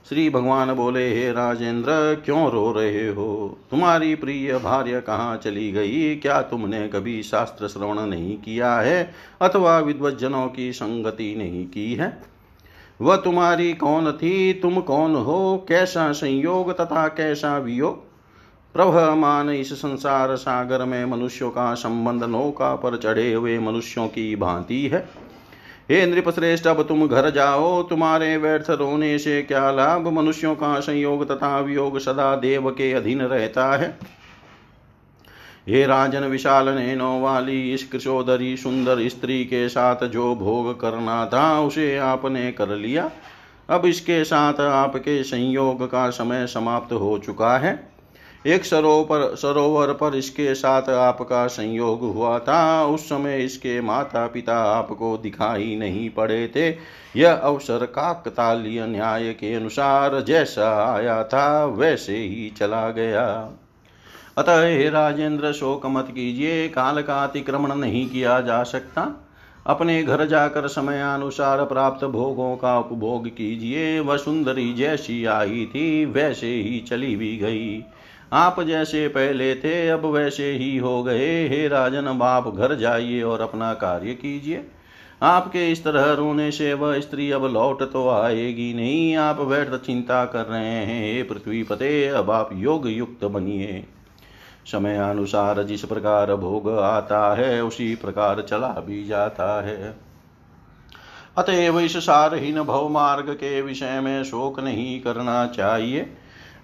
श्री 0.08 0.30
भगवान 0.30 0.72
बोले, 0.72 1.14
हे 1.14 1.32
राजेंद्र, 1.32 2.22
क्यों 2.24 2.50
रो 2.50 2.72
रहे 2.72 3.08
हो? 3.08 3.58
तुम्हारी 3.70 4.14
प्रिय 4.14 4.58
भार्य 4.58 5.00
कहाँ 5.00 5.36
चली 5.36 5.72
गई? 5.72 6.16
क्या 6.16 6.42
तुमने 6.42 6.88
कभी 6.88 7.22
शास्त्र 7.22 7.68
श्रवण 7.68 8.00
नहीं 8.00 8.38
किया 8.38 8.76
है? 8.76 9.14
अथवा 9.40 9.78
विद्वजनों 9.78 10.48
की 10.48 10.72
संगति 10.72 11.34
नहीं 11.38 11.66
की 11.66 11.94
है? 11.94 12.22
वह 13.00 13.16
तुम्हारी 13.16 13.74
कौन 13.74 14.12
थी? 14.12 14.52
तुम 14.52 14.80
कौन 14.80 15.14
हो? 15.14 15.66
कैसा 15.68 16.12
संयोग 16.12 16.78
तथा 16.78 17.08
कैसा 17.08 17.58
वियोग? 17.58 18.06
प्रभमान 18.74 19.50
इस 19.50 19.72
संसार 19.72 20.36
सागर 20.36 20.84
में 20.84 21.04
मनुष्यों 21.04 21.50
का 21.50 21.74
संबंध 21.74 22.24
नौका 22.24 22.76
पर 22.76 22.96
चढ़े 22.96 23.32
हुए 23.32 23.58
मनुष्यों 23.58 24.08
की 24.08 24.36
भांति 24.36 24.86
है। 24.86 25.25
हे 25.90 26.06
नृप 26.06 26.28
श्रेष्ठ 26.30 26.66
अब 26.66 26.82
तुम 26.82 27.08
घर 27.08 27.30
जाओ। 27.30 27.82
तुम्हारे 27.82 28.36
व्यर्थ 28.36 28.70
रोने 28.70 29.18
से 29.18 29.42
क्या 29.42 29.70
लाभ? 29.70 30.08
मनुष्यों 30.08 30.54
का 30.54 30.80
संयोग 30.80 31.28
तथा 31.28 31.60
वियोग 31.60 31.98
सदा 31.98 32.36
देव 32.36 32.70
के 32.70 32.92
अधीन 32.92 33.20
रहता 33.20 33.76
है। 33.76 33.98
हे 35.68 35.86
राजन 35.86 36.24
विशाल 36.24 36.68
नैनो 36.68 37.20
वाली, 37.20 37.74
इस 37.74 37.88
कृषोदरी 37.88 38.56
सुंदर 38.56 39.08
स्त्री 39.08 39.44
के 39.44 39.68
साथ 39.68 40.06
जो 40.06 40.34
भोग 40.34 40.80
करना 40.80 41.26
था, 41.26 41.60
उसे 41.60 41.96
आपने 41.96 42.52
कर 42.52 42.68
लिया। 42.68 43.10
अब 43.70 43.86
इसके 43.86 44.24
साथ 44.24 44.60
आपके 44.60 45.22
संयोग 45.22 45.86
का 45.90 46.10
समय 46.10 46.46
समाप्त 46.46 46.92
हो 46.92 47.18
चुका 47.18 47.58
है। 47.58 47.95
एक 48.46 48.64
सरोवर 48.64 49.34
सरोवर 49.34 49.92
पर 49.92 50.14
इसके 50.14 50.54
साथ 50.54 50.88
आपका 50.88 51.46
संयोग 51.46 52.00
हुआ 52.00 52.38
था। 52.38 52.84
उस 52.84 53.08
समय 53.08 53.44
इसके 53.44 53.80
माता 53.80 54.26
पिता 54.26 54.56
आपको 54.56 55.16
दिखाई 55.16 55.76
नहीं 55.76 56.10
पड़े 56.10 56.52
थे। 56.56 56.70
यह 57.20 57.32
अवसर 57.32 57.84
काकतालीय 57.84 58.86
न्याय 58.86 59.32
के 59.32 59.54
अनुसार 59.54 60.20
जैसा 60.20 60.94
आया 60.94 61.24
था, 61.24 61.64
वैसे 61.64 62.16
ही 62.16 62.52
चला 62.56 62.90
गया। 62.90 63.50
अतः 64.38 64.62
हे 64.62 64.90
राजेंद्र, 64.90 65.52
शोक 65.52 65.86
मत 65.86 66.06
कीजिए, 66.10 66.68
काल 66.68 67.02
का 67.02 67.24
अतिक्रमण 67.24 67.74
नहीं 67.74 68.08
किया 68.10 68.40
जा 68.40 68.62
सकता। 68.62 69.26
अपने 69.66 70.02
घर 70.02 70.24
जाकर 70.26 70.68
समयानुसार 70.68 71.64
प्राप्त 71.64 72.04
भोगों 72.04 72.56
का 72.56 72.78
उपभोग 72.78 73.28
कीजिए। 73.28 74.00
वह 74.00 74.16
सुंदरी 74.16 74.74
जैसी 74.74 75.24
आई 75.24 75.66
थी, 75.66 76.04
वैसे 76.04 76.46
ही 76.46 76.80
चली 76.80 77.16
भी 77.16 77.36
गई। 77.36 77.84
आप 78.32 78.60
जैसे 78.60 79.08
पहले 79.08 79.54
थे, 79.54 79.88
अब 79.88 80.06
वैसे 80.06 80.52
ही 80.52 80.76
हो 80.76 81.02
गए। 81.02 81.48
हे 81.48 81.68
राजन, 81.68 82.20
आप 82.22 82.54
घर 82.56 82.74
जाइए 82.74 83.22
और 83.22 83.40
अपना 83.40 83.74
कार्य 83.74 84.14
कीजिए। 84.14 84.66
आपके 85.22 85.72
इस 85.72 85.84
तरह 85.84 86.12
रोने 86.12 86.50
से 86.50 86.74
वह 86.74 87.00
स्त्री 87.00 87.30
अब 87.30 87.44
लौट 87.44 87.82
तो 87.82 88.08
आएगी 88.08 88.74
नहीं। 88.74 89.16
आप 89.16 89.40
व्यर्थ 89.40 89.84
चिंता 89.84 90.24
कर 90.24 90.44
रहे 90.44 90.64
हैं। 90.64 91.14
हे 91.14 91.22
पृथ्वी 91.22 91.62
पते, 91.62 92.08
अब 92.08 92.30
आप 92.30 92.50
योग 92.52 92.88
युक्त 92.88 93.24
बनिए। 93.24 93.84
समय 94.66 94.96
अनुसार 94.96 95.62
जिस 95.62 95.84
प्रकार 95.84 96.34
भोग 96.34 96.70
आता 96.70 97.34
है, 97.34 97.64
उसी 97.64 97.94
प्रकार 97.94 98.40
चला 98.40 98.68
भी 98.68 99.04
जाता 99.04 99.66
है। 99.66 99.96
अतएव 101.38 101.80
इस 101.80 101.96
सारहीन 101.96 102.62
भव 102.62 102.88
मार्ग 102.88 103.30
के 103.30 103.62
विषय 103.62 104.00
में 104.00 104.24
शोक 104.24 104.60
नहीं 104.60 105.00
करना 105.00 105.46
चाहिए। 105.46 106.16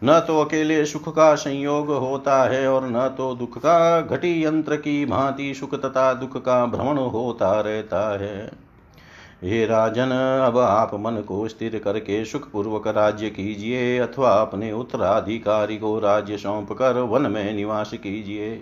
न 0.05 0.19
तो 0.21 0.41
अकेले 0.41 0.85
सुख 0.85 1.09
का 1.09 1.35
संयोग 1.35 1.91
होता 1.91 2.43
है 2.45 2.67
और 2.69 2.89
न 2.89 3.09
तो 3.09 3.35
दुख 3.35 3.59
का 3.59 4.01
घटी 4.01 4.45
यंत्र 4.45 4.77
की 4.77 5.05
भांति 5.07 5.53
सुख 5.55 5.75
तथा 5.75 6.13
दुख 6.13 6.37
का 6.37 6.65
भ्रमण 6.67 6.99
होता 6.99 7.61
रहता 7.61 8.01
है। 8.19 8.51
हे 9.43 9.65
राजन, 9.67 10.11
अब 10.47 10.59
आप 10.59 10.95
मन 10.95 11.23
को 11.29 11.47
स्थिर 11.49 11.81
करके 11.85 12.25
सुखपूर्वक 12.25 12.89
राज्य 12.89 13.31
कीजिए 13.31 13.99
अथवा 13.99 14.31
अपने 14.31 14.73
उत्तराधिकारी 14.73 15.77
को 15.77 15.99
राज्य 15.99 16.39
सौंप 16.39 16.73
कर 16.73 16.99
वन 16.99 17.31
में 17.31 17.53
निवास 17.55 17.91
कीजिए। 17.95 18.55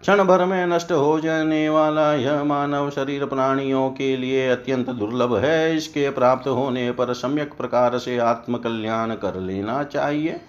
क्षण 0.00 0.22
भर 0.24 0.44
में 0.44 0.66
नष्ट 0.66 0.92
हो 0.92 1.18
जाने 1.20 1.68
वाला 1.68 2.12
यह 2.14 2.44
मानव 2.44 2.90
शरीर 2.90 3.24
प्राणियों 3.24 3.90
के 3.90 4.16
लिए 4.16 4.48
अत्यंत 4.48 4.90
दुर्लभ 4.90 5.36
है। 5.36 5.76
इसके 5.76 6.08
प्राप्त 6.10 6.48
होने 6.48 6.90
पर 6.92 7.12
सम्यक 7.12 7.52
प्रकार 7.54 7.98
से 7.98 8.18
आत्मकल्याण 8.18 9.14
कर 9.14 9.34
लेना 9.34 9.82
चाहिए। 9.84 10.40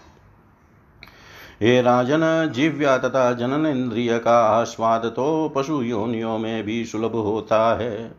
हे 1.62 1.82
राजन, 1.82 2.51
जीव्या 2.56 2.98
तथा 2.98 3.34
जनन 3.34 3.65
इंद्रिय 3.65 4.20
का 4.20 4.39
आस्वाद 4.39 5.06
तो 5.06 5.53
पशु 5.56 5.82
योनियों 5.82 6.38
में 6.38 6.63
भी 6.63 6.86
सुलभ 6.86 7.12
होता 7.12 7.77
है। 7.77 8.12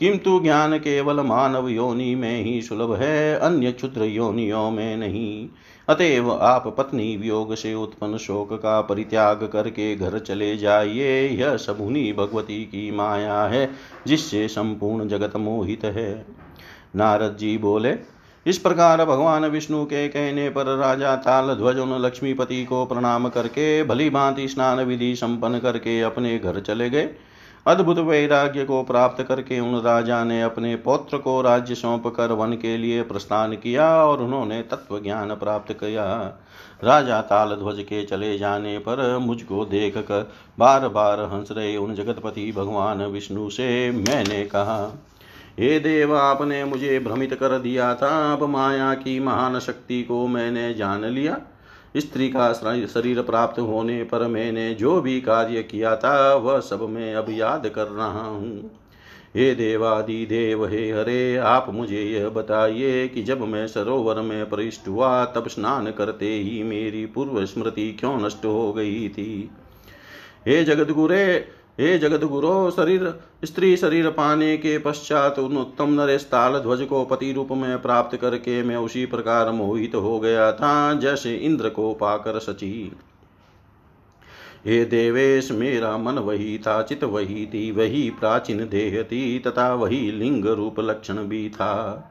किंतु 0.00 0.40
ज्ञान 0.40 0.78
केवल 0.78 1.20
मानव 1.20 1.68
योनि 1.68 2.14
में 2.14 2.44
ही 2.44 2.62
सुलभ 2.62 2.94
है, 2.94 3.38
अन्य 3.38 3.72
क्षुद्र 3.72 4.02
योनियों 4.02 4.70
में 4.70 4.96
नहीं। 4.96 5.48
अतएव 5.88 6.32
आप 6.32 6.74
पत्नी 6.78 7.16
वियोग 7.16 7.54
से 7.54 7.74
उत्पन्न 7.74 8.16
शोक 8.16 8.52
का 8.52 8.80
परित्याग 8.80 9.50
करके 9.52 9.96
घर 9.96 10.18
चले 10.18 10.56
जाइए। 10.56 11.28
यह 11.28 11.56
सभुनी 11.56 12.12
भगवती 12.12 12.64
की 12.64 12.90
माया 12.90 13.42
है, 13.42 13.70
जिससे 14.06 14.48
संपूर्ण 14.48 15.08
जगत 15.08 15.36
मोहित 15.36 15.84
है। 15.84 16.26
नारद 16.96 17.36
जी 17.40 17.58
बोले 17.58 18.19
इस 18.46 18.58
प्रकार 18.58 19.04
भगवान 19.04 19.44
विष्णु 19.44 19.84
के 19.84 20.06
कहने 20.08 20.48
पर 20.50 20.76
राजा 20.76 21.14
ताल 21.16 21.54
ध्वज 21.54 21.78
उन 21.78 21.92
लक्ष्मीपति 21.98 22.64
को 22.64 22.84
प्रणाम 22.86 23.28
करके 23.28 23.82
भली 23.84 24.08
भांति 24.10 24.48
स्नान 24.48 24.80
विधि 24.80 25.14
संपन्न 25.16 25.58
करके 25.58 26.00
अपने 26.00 26.38
घर 26.38 26.60
चले 26.60 26.88
गए। 26.90 27.08
अद्भुत 27.66 27.98
वैराग्य 27.98 28.64
को 28.64 28.82
प्राप्त 28.82 29.22
करके 29.22 29.58
उन 29.60 29.80
राजा 29.80 30.22
ने 30.24 30.40
अपने 30.42 30.74
पौत्र 30.76 31.18
को 31.18 31.40
राज्य 31.42 31.74
सौंप 31.74 32.06
कर 32.06 32.32
वन 32.32 32.52
के 32.52 32.76
लिए 32.76 33.02
प्रस्थान 33.02 33.54
किया 33.54 33.88
और 34.04 34.22
उन्होंने 34.22 34.60
तत्व 34.62 34.98
ज्ञान 34.98 35.34
प्राप्त 35.34 35.72
किया। 35.72 36.06
राजा 36.84 37.20
ताल 37.22 37.54
ध्वज 37.54 37.82
के 37.82 38.04
चले 38.04 38.36
जाने 38.38 38.78
पर 38.78 39.18
मुझको 39.18 39.64
देख 39.64 39.98
कर 39.98 40.30
बार 40.58 40.88
बार 40.88 41.20
हंस 41.24 41.48
रहे 41.52 41.76
उन 41.76 41.94
जगतपति 41.94 42.52
भगवान 42.56 43.02
विष्णु 43.02 43.48
से, 43.50 43.90
मैंने 43.90 44.44
कहा 44.44 44.80
हे 45.58 45.80
देव, 45.80 46.16
आपने 46.16 46.64
मुझे 46.64 46.98
भ्रमित 46.98 47.34
कर 47.34 47.58
दिया 47.58 47.94
था। 47.94 48.32
अब 48.32 48.44
माया 48.44 48.94
की 48.94 49.20
महान 49.20 49.58
शक्ति 49.58 50.02
को 50.02 50.26
मैंने 50.26 50.74
जान 50.74 51.04
लिया। 51.04 51.40
स्त्री 51.96 52.28
का 52.28 52.52
शरीर 52.86 53.22
प्राप्त 53.22 53.60
होने 53.60 54.04
पर 54.04 54.26
मैंने 54.26 54.74
जो 54.74 55.00
भी 55.00 55.20
कार्य 55.20 55.62
किया 55.62 55.96
था, 55.96 56.34
वह 56.34 56.60
सब 56.60 56.88
मैं 56.88 57.14
अब 57.14 57.26
याद 57.30 57.66
कर 57.68 57.86
रहा 57.86 58.24
हूँ। 58.24 58.70
हे 59.36 59.54
देवादि 59.54 60.26
देव, 60.26 60.66
हे 60.66 60.90
हरे, 60.90 61.36
आप 61.36 61.66
मुझे 61.70 62.02
यह 62.02 62.28
बताइए 62.28 63.08
कि 63.08 63.22
जब 63.22 63.40
मैं 63.40 63.66
सरोवर 63.66 64.20
में 64.20 64.48
प्रविष्ट 64.48 64.88
हुआ, 64.88 65.24
तब 65.24 65.48
स्नान 65.48 65.90
करते 65.90 66.28
ही 66.28 66.62
मेरी 66.62 67.06
पूर्व 67.06 67.46
स्मृति 67.46 67.96
क्यों 68.00 68.26
नष्ट 68.26 68.44
हो 68.44 68.72
गई 68.72 69.08
थी? 69.08 69.50
हे 70.48 70.64
जगत 70.64 70.90
गुरे 70.90 71.48
हे 71.78 71.98
जगत 71.98 72.24
गुरो 72.24 72.70
शरीर, 72.70 73.14
स्त्री 73.44 73.76
शरीर 73.76 74.10
पाने 74.10 74.56
के 74.56 74.78
पश्चात 74.78 75.38
उन 75.38 75.56
उत्तम 75.56 76.02
नरेश 76.02 76.22
ताल 76.22 76.58
ध्वज 76.58 76.82
को 76.82 77.04
पति 77.04 77.32
रूप 77.32 77.48
में 77.52 77.82
प्राप्त 77.82 78.16
करके 78.16 78.62
मैं 78.62 78.76
उसी 78.76 79.06
प्रकार 79.06 79.50
मोहित 79.50 79.94
हो 79.94 80.20
गया 80.20 80.52
था, 80.52 80.94
जैसे 80.94 81.34
इंद्र 81.36 81.68
को 81.68 81.94
पाकर 81.94 82.38
सची। 82.38 82.92
हे 84.66 84.84
देवेश, 84.84 85.50
मेरा 85.50 85.96
मन 85.98 86.18
वही 86.18 86.58
था, 86.58 86.82
चित 86.82 87.04
वही 87.04 87.46
थी, 87.46 87.70
वही 87.70 88.10
प्राचीन 88.10 88.68
देह 88.68 89.02
थी, 89.02 89.38
तथा 89.38 89.74
वही 89.74 90.10
लिंग 90.12 90.46
रूप 90.46 90.80
लक्षण 90.80 91.14
भी 91.14 91.50
था। 91.50 92.06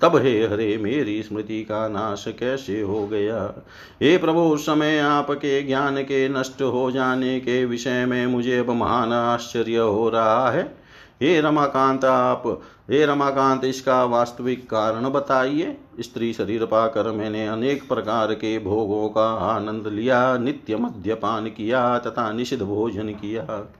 तब 0.00 0.16
हे 0.16 0.46
हरे 0.46 0.76
मेरी 0.76 1.22
स्मृति 1.22 1.62
का 1.62 1.88
नाश 1.88 2.24
कैसे 2.28 2.80
हो 2.80 3.06
गया? 3.06 3.64
हे 4.02 4.18
प्रभु, 4.18 4.40
उस 4.40 4.66
समय 4.66 4.98
आपके 4.98 5.62
ज्ञान 5.62 6.02
के 6.02 6.28
नष्ट 6.28 6.62
हो 6.62 6.90
जाने 6.90 7.40
के 7.40 7.64
विषय 7.64 8.06
में 8.06 8.26
मुझे 8.26 8.58
अब 8.58 8.70
महान 8.70 9.12
आश्चर्य 9.12 9.76
हो 9.76 10.08
रहा 10.08 10.50
है। 10.50 10.86
हे 11.22 11.40
रमाकांत, 11.40 12.04
आप, 12.04 12.62
हे 12.90 13.06
रमाकांत, 13.06 13.64
इसका 13.64 14.04
वास्तविक 14.04 14.70
कारण 14.70 15.08
बताइए। 15.08 15.76
स्त्री 16.00 16.32
शरीर 16.32 16.64
पाकर 16.64 17.10
मैंने 17.10 17.46
अनेक 17.46 17.88
प्रकार 17.88 18.34
के 18.34 18.58
भोगों 18.58 19.08
का 19.08 19.28
आनंद 19.30 19.86
लिया, 19.86 20.38
नित्य 20.38 20.76
मद्यपान 20.76 21.46
किया 21.46 21.98
तथा 21.98 22.32
निषिद्ध 22.32 22.62
भोजन 22.62 23.08
किया। 23.08 23.72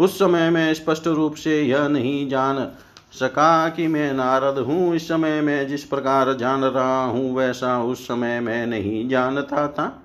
उस 0.00 0.18
समय 0.18 0.50
मैं 0.50 0.74
स्पष्ट 0.74 1.06
रूप 1.06 1.34
से 1.34 1.62
यह 1.62 1.88
नहीं 1.88 2.28
जान 2.28 2.72
सका 3.12 3.68
कि 3.68 3.86
मैं 3.86 4.12
नारद 4.12 4.58
हूँ, 4.58 4.96
इस 4.96 5.08
समय 5.08 5.40
मैं 5.40 5.68
जिस 5.68 5.84
प्रकार 5.84 6.34
जान 6.34 6.64
रहा 6.64 7.04
हूँ, 7.04 7.36
वैसा 7.36 7.82
उस 7.82 8.04
समय 8.04 8.40
मैं 8.40 8.66
नहीं 8.66 9.08
जानता 9.08 9.68
था। 9.68 10.02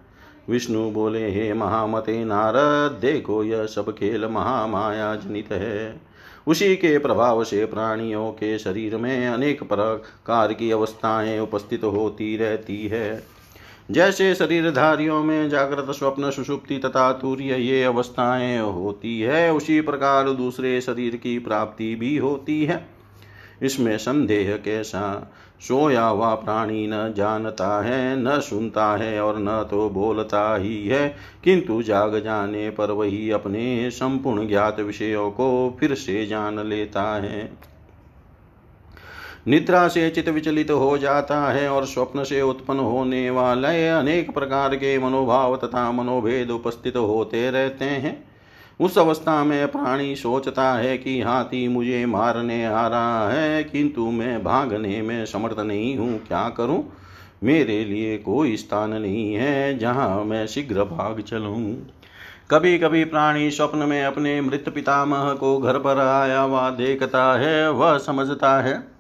विष्णु 0.50 0.92
बोले, 0.92 1.32
हे 1.32 1.54
महामते 1.54 2.26
नारद, 2.26 2.92
देखो, 3.02 3.44
यह 3.44 3.66
सब 3.66 3.98
खेल 3.98 4.26
महामाया 4.26 5.16
जनित 5.16 5.52
है। 5.52 6.02
उसी 6.48 6.76
के 6.76 6.98
प्रभाव 6.98 7.44
से 7.44 7.66
प्राणियों 7.66 8.32
के 8.32 8.60
शरीर 8.60 8.98
में 8.98 9.28
अनेक 9.28 9.64
प्रकार 9.64 10.54
की 10.54 10.72
अवस्थाएँ 10.72 11.40
उपस्थित 11.40 11.84
होती 11.84 12.38
रहती 12.38 12.88
है। 12.88 13.24
जैसे 13.92 14.36
शरीरधारियों 14.36 15.24
में 15.24 15.50
जागृत 15.50 15.96
स्वप्न, 15.96 16.32
सुषुप्ति 16.32 16.78
तथा 16.78 17.14
तूर्य 17.14 17.56
ये 17.56 17.84
अवस्थाएँ 17.84 18.60
होती 18.60 19.20
है, 19.20 19.54
उसी 19.54 19.82
प्रकार 19.82 20.30
दूसरे 20.30 20.82
शरीर 20.82 21.16
की 21.16 21.40
प्राप्ति 21.40 21.96
भी 21.96 22.18
होती 22.18 22.66
है। 22.66 22.97
इसमें 23.62 23.98
संदेह 23.98 24.58
कैसा? 24.58 25.32
सोया 25.62 26.06
हुआ 26.06 26.36
प्राणी 26.36 26.88
न 26.88 27.14
जानता 27.18 27.84
है, 27.84 28.24
न 28.24 28.40
सुनता 28.40 28.96
है 28.96 29.22
और 29.22 29.36
न 29.38 29.68
तो 29.72 29.90
बोलता 29.90 30.56
ही 30.56 30.88
है। 30.88 31.16
किंतु 31.44 31.84
जाग 31.84 32.24
जाने 32.24 32.70
पर 32.70 32.92
वही 32.92 33.32
अपने 33.32 33.92
संपूर्ण 33.92 34.48
ज्ञात 34.48 34.80
विषयों 34.80 35.32
को 35.32 35.78
फिर 35.80 35.94
से 35.94 36.26
जान 36.26 36.60
लेता 36.60 37.04
है। 37.04 37.52
निद्रा 39.48 39.88
से 39.88 40.10
चित 40.10 40.30
विचलित 40.30 40.72
हो 40.72 40.98
जाता 40.98 41.42
है 41.52 41.70
और 41.70 41.86
स्वप्न 41.86 42.24
से 42.24 42.42
उत्पन्न 42.42 42.80
होने 42.80 43.30
वाले 43.30 43.88
अनेक 43.88 44.34
प्रकार 44.34 44.76
के 44.76 45.00
मनोभाव 45.00 45.58
तथा 45.58 45.92
मनोभेद 45.92 46.52
उपस्थित 46.52 46.98
होते 46.98 47.52
रहते 47.52 47.86
हैं। 47.86 48.27
उस 48.80 48.98
अवस्था 48.98 49.44
में 49.44 49.68
प्राणी 49.68 50.16
सोचता 50.16 50.72
है 50.74 50.98
कि 50.98 51.22
हाथी 51.22 51.68
मुझे 51.68 52.06
मारने 52.06 52.66
आ 52.66 52.88
रहा 52.88 53.30
है, 53.30 53.64
किंतु 53.64 54.12
मैं 54.12 54.44
भागने 54.44 55.02
में 55.02 55.26
समर्थ 55.26 55.60
नहीं 55.60 55.98
हूँ। 55.98 56.18
क्या 56.20 56.48
करूँ? 56.50 56.84
मेरे 57.44 57.84
लिए 57.86 58.18
कोई 58.18 58.56
स्थान 58.58 58.94
नहीं 58.94 59.34
है 59.34 59.78
जहाँ 59.78 60.24
मैं 60.24 60.46
शीघ्र 60.48 60.84
भाग 60.84 61.22
चलूँ। 61.22 61.62
कभी 62.52 62.78
कभी 62.78 63.04
प्राणी 63.06 63.50
स्वप्न 63.52 63.78
में 63.78 64.04
अपने 64.04 64.40
मृत 64.42 64.70
पितामह 64.70 65.34
को 65.34 65.58
घर 65.58 65.78
पर 65.78 66.00
आया 66.00 66.40
हुआ 66.40 66.70
देखता 66.70 67.24
है, 67.34 67.72
वह 67.72 67.98
समझता 67.98 68.62
है 68.62 68.97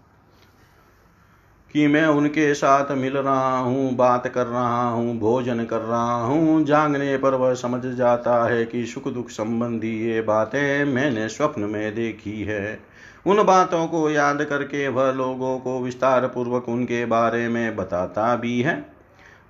कि 1.78 1.88
मैं 1.88 2.06
उनके 2.06 2.54
साथ 2.54 2.92
मिल 2.92 3.18
रहा 3.18 3.58
हूँ, 3.58 3.96
बात 3.96 4.28
कर 4.28 4.46
रहा 4.46 4.90
हूँ, 4.90 5.20
भोजन 5.20 5.64
कर 5.66 5.80
रहा 5.80 6.24
हूँ। 6.24 6.64
जागने 6.66 7.18
पर 7.18 7.34
वह 7.34 7.54
समझ 7.54 7.86
जाता 7.86 8.50
है 8.50 8.66
कि 8.66 8.86
सुख 8.86 9.08
दुख 9.08 9.30
संबंधी 9.30 9.92
ये 10.10 10.22
बातें 10.22 10.86
मैंने 10.86 11.28
स्वप्न 11.30 11.62
में 11.62 11.96
देखी 11.96 12.44
है। 12.44 12.80
उन 13.28 13.44
बातों 13.44 13.88
को 13.88 14.10
याद 14.10 14.44
करके 14.44 14.88
वह 14.88 15.12
लोगों 15.12 15.60
को 15.60 15.80
विस्तार 15.82 16.28
पूर्वक 16.28 16.70
उनके 16.70 17.06
बारे 17.06 17.48
में 17.48 17.76
बताता 17.76 18.36
भी 18.36 18.62
है। 18.62 18.86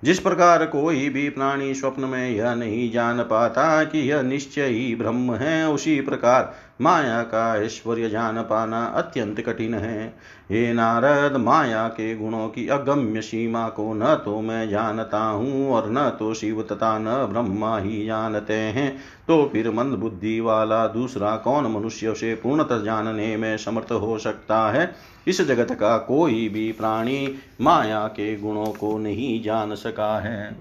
जिस 0.04 0.18
प्रकार 0.18 0.66
कोई 0.66 1.08
भी 1.08 1.28
प्राणी 1.28 1.74
स्वप्न 1.74 2.04
में 2.04 2.30
यह 2.30 2.54
नहीं 2.54 2.92
जान 2.92 3.22
पाता 3.22 3.84
कि 3.84 3.98
यह 4.10 4.22
निश्चय 4.22 4.66
ही 4.66 4.94
ब्रह्म 4.94 5.34
है, 5.34 5.68
उसी 5.68 6.00
प्रकार 6.00 6.54
माया 6.80 7.22
का 7.22 7.62
ऐश्वर्य 7.62 8.08
जान 8.08 8.42
पाना 8.42 8.84
अत्यंत 8.84 9.40
कठिन 9.40 9.74
है। 9.74 10.06
हे 10.50 10.72
नारद, 10.72 11.36
माया 11.36 11.86
के 11.88 12.14
गुणों 12.16 12.48
की 12.48 12.66
अगम्य 12.68 13.22
सीमा 13.22 13.68
को 13.68 13.92
न 13.94 14.14
तो 14.24 14.40
मैं 14.40 14.68
जानता 14.68 15.20
हूँ 15.20 15.70
और 15.70 15.90
न 15.90 16.08
तो 16.18 16.34
शिव 16.34 16.62
तथा 16.62 16.98
न 16.98 17.26
ब्रह्मा 17.32 17.78
ही 17.78 18.04
जानते 18.06 18.54
हैं। 18.54 18.96
तो 19.28 19.44
फिर 19.52 19.70
मंद 19.70 19.94
बुद्धि 19.94 20.40
वाला 20.40 20.86
दूसरा 20.86 21.36
कौन 21.36 21.66
मनुष्य 21.66 22.14
से 22.14 22.34
पूर्णतः 22.34 22.82
जानने 22.82 23.36
में 23.36 23.56
समर्थ 23.56 23.92
हो 23.92 24.18
सकता 24.18 24.70
है? 24.70 24.90
इस 25.28 25.42
जगत 25.42 25.72
का 25.72 25.96
कोई 25.98 26.48
भी 26.48 26.72
प्राणी 26.72 27.34
माया 27.60 28.06
के 28.06 28.36
गुणों 28.36 28.66
को 28.66 28.98
नहीं 28.98 29.42
जान 29.42 29.74
सका 29.74 30.18
है। 30.20 30.56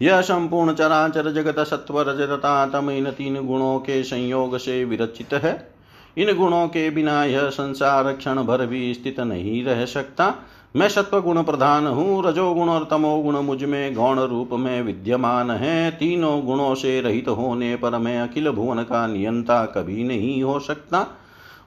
यह 0.00 0.20
संपूर्ण 0.20 0.72
चराचर 0.72 1.30
जगत 1.32 1.58
सत्व 1.58 2.00
रज 2.00 2.20
तथा 2.20 2.66
तम 2.66 2.90
इन 2.90 3.10
तीन 3.10 3.46
गुणों 3.46 3.78
के 3.78 4.02
संयोग 4.02 4.56
से 4.58 4.84
विरचित 4.84 5.34
है। 5.34 5.72
इन 6.16 6.36
गुणों 6.36 6.66
के 6.68 6.90
बिना 6.90 7.24
यह 7.24 7.48
संसार 7.48 8.12
क्षण 8.12 8.42
भर 8.42 8.66
भी 8.66 8.94
स्थित 8.94 9.20
नहीं 9.20 9.64
रह 9.64 9.84
सकता। 9.84 10.34
मैं 10.76 10.88
सत्व 10.88 11.20
गुण 11.20 11.42
प्रधान 11.42 11.86
हूँ, 11.86 12.22
रजोगुण 12.24 12.68
और 12.68 12.88
तमोगुण 12.90 13.36
मुझमें 13.36 13.94
गौण 13.94 14.18
रूप 14.18 14.50
में 14.52 14.82
विद्यमान 14.82 15.50
है। 15.50 15.90
तीनों 15.90 16.40
गुणों 16.46 16.74
से 16.74 17.00
रहित 17.00 17.28
होने 17.28 17.76
पर 17.76 17.98
मैं 17.98 18.20
अखिल 18.20 18.50
भुवन 18.50 18.82
का 18.82 19.06
नियंता 19.06 19.64
कभी 19.66 20.04
नहीं 20.04 20.42
हो 20.42 20.58
सकता। 20.60 21.06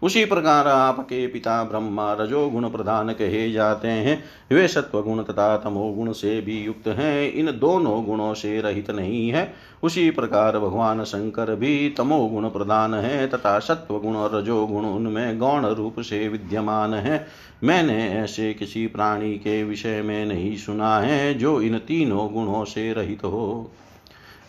उसी 0.04 0.26
प्रकार 0.26 0.68
आपके 0.68 1.28
पिता 1.28 1.64
ब्रह्मा 1.64 2.14
रजोगुण 2.14 2.70
प्रधान 2.70 3.10
कहे 3.10 3.52
जाते 3.52 3.88
हैं। 3.88 4.24
वे 4.52 4.68
सत्वगुण 4.68 5.24
तथा 5.24 5.58
तमोगुण 5.58 6.12
से 6.12 6.42
भी 6.42 6.64
युक्त 6.64 6.88
हैं। 6.88 7.32
इन 7.34 7.46
दोनों 7.46 8.06
गुणों 8.06 8.34
से 8.34 8.62
रहित 8.62 8.92
नहीं 8.92 9.30
है। 9.30 9.54
उसी 9.84 10.12
प्रकार 10.12 10.60
भगवान 10.60 11.04
शंकर 11.04 11.56
भी 11.56 11.90
तमोगुण 11.90 12.50
प्रधान 12.50 12.94
है 12.94 13.28
तथा 13.28 13.60
सत्वगुण 13.60 14.16
और 14.16 14.36
रजोगुण 14.36 14.86
उनमें 14.86 15.40
गौण 15.40 15.66
रूप 15.66 16.00
से 16.00 16.28
विद्यमान 16.28 16.94
है। 16.94 17.28
मैंने 17.64 18.10
ऐसे 18.10 18.54
किसी 18.54 18.88
प्राणी 18.88 19.34
के 19.34 19.64
विषय 19.64 20.02
में 20.02 20.26
नहीं 20.26 20.58
सुना 20.58 21.00
है 21.00 21.34
जो 21.34 21.62
इन 21.62 21.78
तीनों 21.78 22.34
गुणों 22.34 22.66
से 22.66 22.94
रहित 22.94 23.24
हो। 23.24 23.72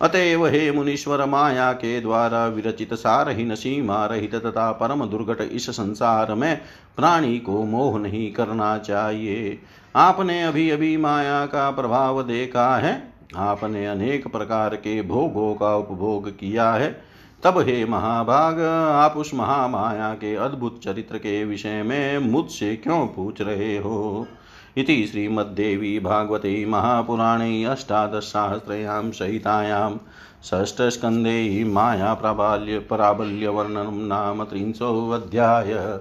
अतएव 0.00 0.46
हे 0.46 0.72
मुनीश्वर 0.72 1.24
माया 1.24 1.72
के 1.72 2.00
द्वारा 2.00 2.46
विरचित 2.46 2.94
सारहीन 2.94 3.54
सीमा 3.54 4.06
रहित 4.06 4.34
तथा 4.34 4.72
परम 4.72 5.06
दुर्घट 5.06 5.40
इस 5.40 5.70
संसार 5.70 6.34
में 6.34 6.60
प्राणी 6.96 7.38
को 7.38 7.64
मोह 7.64 7.98
नहीं 7.98 8.32
करना 8.32 8.78
चाहिए। 8.78 9.58
आपने 9.96 10.42
अभी 10.42 10.70
अभी 10.70 10.96
माया 10.96 11.46
का 11.46 11.70
प्रभाव 11.70 12.22
देखा 12.22 12.76
है। 12.76 13.14
आपने 13.36 13.86
अनेक 13.86 14.28
प्रकार 14.28 14.74
के 14.74 15.02
भोगों 15.02 15.54
का 15.54 15.76
उपभोग 15.76 16.30
किया 16.30 16.72
है। 16.72 17.14
तब 17.44 17.58
हे 17.58 17.84
महाभाग, 17.84 18.60
आप 18.92 19.14
उस 19.16 19.34
महामाया 19.34 20.14
के 20.14 20.34
अद्भुत 20.34 20.80
चरित्र 20.84 21.18
के 21.18 21.44
विषय 21.44 21.82
में 21.82 22.18
मुझसे 22.18 22.76
क्यों 22.76 23.06
पूछ 23.06 23.40
रहे 23.40 23.78
हो? 23.78 24.26
इति 24.76 25.06
श्रीमद्देवी 25.06 26.00
भागवते 26.00 26.66
महापुराणे 26.66 27.64
अष्टादशसाहस्रयां 27.64 29.10
सहितायां 29.10 29.96
षष्ठस्कन्धे 30.44 31.64
मायाप्राबाल्य 31.64 32.78
पराबल्यवर्णनं 32.78 34.06
नाम 34.06 34.44
त्रिंशोऽध्याय। 34.44 36.00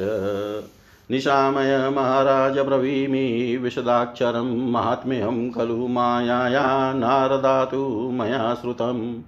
निशामय 1.11 1.89
महाराज 1.89 2.59
ब्रवीमि, 2.59 3.59
विशदाक्षरं 3.63 4.71
महात्म्यं 4.71 5.51
खलु 5.51 5.87
मायाया, 5.87 6.93
नारदातु 6.93 8.09
मया 8.13 8.53
श्रुतं 8.53 9.23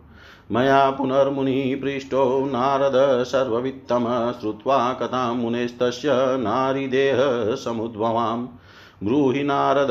मया 0.51 0.91
पुनर्मुनिः 0.91 1.81
पृष्टो 1.81 2.45
नारद 2.45 3.23
सर्ववित्तम, 3.23 4.33
श्रुत्वा 4.41 4.93
कथां 4.93 5.35
मुनेस्तस्य 5.35 6.37
नारीदेहसमुद्भवां 6.39 8.47
ब्रूहि 9.03 9.43
नारद 9.43 9.87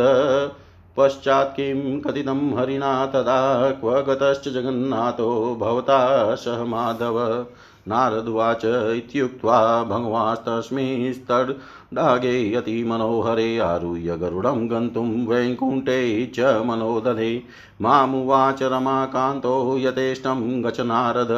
पश्चात् 0.98 1.56
किं 1.56 2.00
कथितं 2.00 2.58
हरिणा 2.58 3.06
तदा 3.06 3.70
क्व 3.70 4.00
गतश्च 4.00 4.48
जगन्नाथो 4.48 5.58
भवता 5.60 6.34
सह 6.34 6.64
माधव। 6.64 7.46
नारदुवाच 7.88 8.64
इत्युक्त्वा 8.64 9.84
भगवास्तस्मिंस्तडागे 9.84 12.54
अतिमनोहरे 12.54 13.58
आरुह्य 13.58 14.16
गरुडं 14.16 14.70
गन्तुं 14.70 15.26
वैकुण्ठे 15.26 16.26
च 16.26 16.40
मनोदधे। 16.40 17.42
मामुवाच 17.82 18.62
रमाकान्तो 18.62 19.78
यथेष्टं 19.78 20.64
गच 20.64 20.80
नारद 20.80 21.28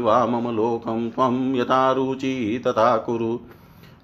वा 0.00 0.26
मम 0.26 0.56
लोकं 0.56 1.10
त्वं 1.10 1.54
यथा 1.54 1.92
रुचि 1.92 2.62
तथा 2.66 2.96
कुरु। 2.96 3.38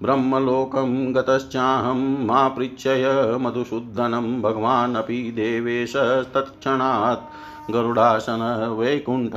ब्रह्मलोकं 0.03 1.15
गतश्चाहं 1.15 2.25
मा 2.25 2.47
पृच्छय 2.47 3.37
मधुसूदनं 3.41 4.41
भगवान् 4.41 4.95
अपि 4.95 5.33
देवेशस्तत्क्षणात् 5.35 7.71
गरुडासन 7.71 8.75
वैकुण्ठ 8.79 9.35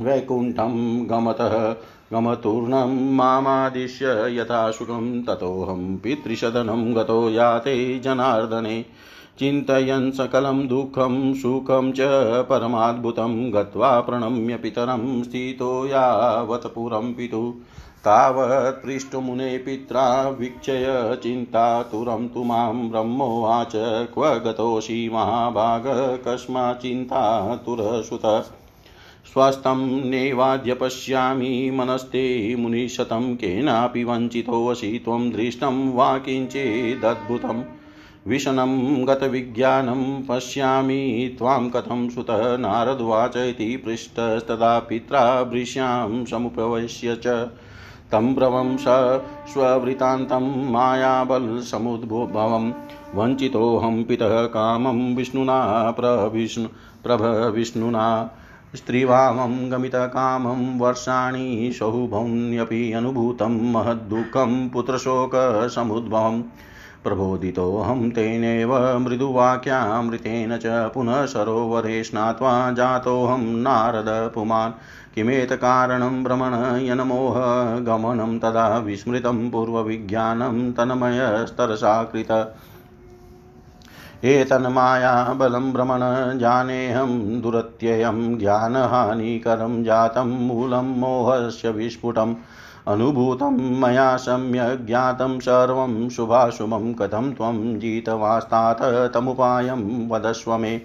वैकुण्ठं 0.00 1.06
गमतः 1.10 1.76
गमतूर्णं 2.12 3.16
मामादिश्य 3.16 4.26
यथा 4.28 4.70
सुखं 4.70 5.22
ततोऽहं 5.22 5.96
पितृशदनं 5.96 6.96
गतो 6.96 7.30
याते 7.30 7.98
जनार्दने। 7.98 8.84
चिन्तयन् 9.38 10.12
सकलं 10.12 10.66
दुःखं 10.66 11.34
सुखं 11.34 11.92
च 11.92 11.96
परमाद्भुतं 12.44 13.54
गत्वा 13.54 14.00
प्रणम्य 14.00 14.56
पितरं 14.56 15.22
स्थितो 15.22 15.86
यावत् 15.86 16.74
पुरं 16.74 17.14
पितुः। 17.14 17.52
तावत् 18.06 18.84
पृष्ठमुने 18.84 19.58
पित्रा 19.58 20.28
वीक्षय 20.28 20.86
चिन्तातुरं 21.22 22.28
तु 22.28 22.42
माँ 22.44 22.74
ब्रह्मोवाच 22.90 23.72
क्व 24.14 24.26
गतोषि 24.44 25.10
महाभाग 25.12 25.82
कस्मात् 26.26 26.82
चिन्तातुरसुत 26.82 28.26
स्वस्थं 29.32 29.82
नैवाद्य 30.10 30.74
पश्यामि 30.74 31.70
मनस्ते 31.74 32.56
मुनिशतं 32.56 33.34
केनापि 33.34 34.04
वञ्चितोऽसि 34.04 35.00
त्वं 35.04 35.30
दृष्टं 35.30 35.92
वा 35.94 36.18
किञ्चिदद्भुतम् 36.18 37.62
विशनं 38.26 39.06
गतविज्ञानं 39.08 40.22
पश्यामि 40.22 41.34
त्वां 41.38 41.68
कथं 41.70 42.08
सुतः 42.08 42.56
नारदवाच 42.56 43.36
इति 43.36 43.76
पृष्टस्तदा 43.76 44.78
पित्रा 44.78 45.42
भृश्यां 45.42 46.24
समुपवेश्य 46.24 47.16
च। 47.26 47.48
तं 48.12 48.34
ब्रवं 48.34 48.76
स 48.76 48.84
स्ववृतान्तं 49.52 50.72
मायाबलसमुद्भवं 50.72 52.72
वञ्चितोऽहं 53.14 54.04
पितः 54.04 54.44
कामं 54.44 55.16
विष्णुना 55.16 55.90
प्रविष्णु 55.90 56.68
प्रभविष्णुना। 57.04 58.30
स्त्रीवामं 58.74 59.72
गमितकामं 59.72 60.78
वर्षाणि 60.78 61.74
सौभौन्यपि 61.78 62.92
अनुभूतं 62.92 63.72
महद्दुःखं 63.72 64.68
पुत्रशोकसमुद्भवम्। 64.68 66.42
प्रबोधितोऽहं 67.04 68.10
तेनैव 68.10 68.98
मृदुवाक्यामृतेन 68.98 70.56
च 70.56 70.62
पुनः 70.66 71.26
सरोवरे 71.26 72.04
स्नात्वा 72.04 72.72
जातोऽहं 72.72 73.38
नारद 73.38 74.30
पुमान् 74.34 74.72
किमेतकारणं 75.16 76.24
भ्रमणयनमोहगमनं 76.24 78.38
तदा 78.38 78.78
विस्मृतं 78.78 79.50
पूर्वविज्ञानं 79.50 80.72
तन्मयस्तरसाकृत। 80.72 82.54
एतन्मायाबलं 84.24 85.72
भ्रमण 85.72 86.00
जानेऽहं 86.38 87.40
दुरत्ययं 87.40 88.38
ज्ञानहानिकरं 88.38 89.84
जातं 89.84 90.24
मूलं 90.24 90.98
मोहस्य 90.98 91.70
विस्फुटम् 91.70 92.34
अनुभूतं 92.88 93.80
मया 93.80 94.16
सम्यक् 94.16 94.86
ज्ञातं 94.86 95.40
सर्वं 95.40 96.08
शुभाशुभं 96.08 96.94
कथं 96.94 97.32
त्वं 97.32 97.78
जितवास्तात् 97.78 99.14
तमुपायं 99.14 100.08
वदस्व 100.08 100.58
मे। 100.58 100.82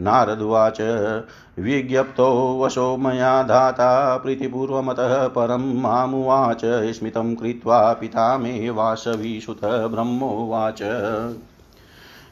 नारदुवाच। 0.00 0.80
विज्ञप्तो 1.58 2.60
वशो 2.62 2.96
मया 2.96 3.42
धाता 3.42 4.16
प्रीतिपूर्वमतः 4.16 5.26
परं 5.28 5.80
मामुवाच 5.80 6.60
स्मितं 6.64 7.34
कृत्वा 7.34 7.92
पिता 7.92 8.38
मे 8.38 8.70
वासवीसुत 8.70 9.64
ब्रह्मोवाच। 9.64 10.82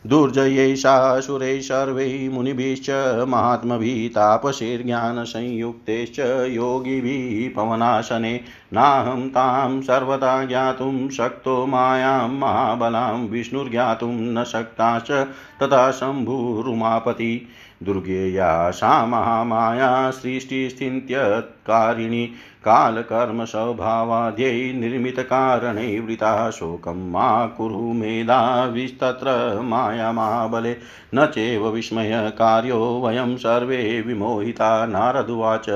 दुर्जयैषासुरैः 0.07 1.61
सर्वैः 1.61 2.31
मुनिभिश्च 2.31 3.25
महात्मभिः 3.29 4.09
तापसैर्ज्ञानसंयुक्तैश्च 4.09 6.45
योगिभिः 6.49 7.57
पवनाशने 7.57 8.41
नाहं 8.73 9.29
तां 9.29 9.81
सर्वदा 9.81 10.45
ज्ञातुं 10.45 11.09
शक्तो 11.09 11.67
मायां, 11.67 12.29
महाबलां 12.29 13.29
विष्णुर्ज्ञातुं 13.29 14.13
न 14.13 14.45
शक्ताश्च 14.45 15.27
तथा 15.63 15.91
शम्भुरुमापति। 15.91 17.49
दुर्गेया 17.83 18.71
सा 18.71 19.07
महामाया 19.07 20.11
सृष्टिस्थित्यत्कारिणी 20.11 22.33
कालकर्मस्वभावाद्यै 22.65 24.73
निर्मितकारणे 24.73 26.01
वृता 26.01 26.51
शोकं 26.51 27.11
मा 27.11 27.47
कुरु 27.47 27.77
मेधाविस्तत्र 27.77 29.61
मायामाबले 29.63 30.77
न 31.15 31.27
चैव 31.27 31.69
विस्मयकार्यो 31.69 33.03
वयं 33.05 33.37
सर्वे 33.37 34.05
विमोहिता 34.07 34.87
नारदुवाच 34.87 35.67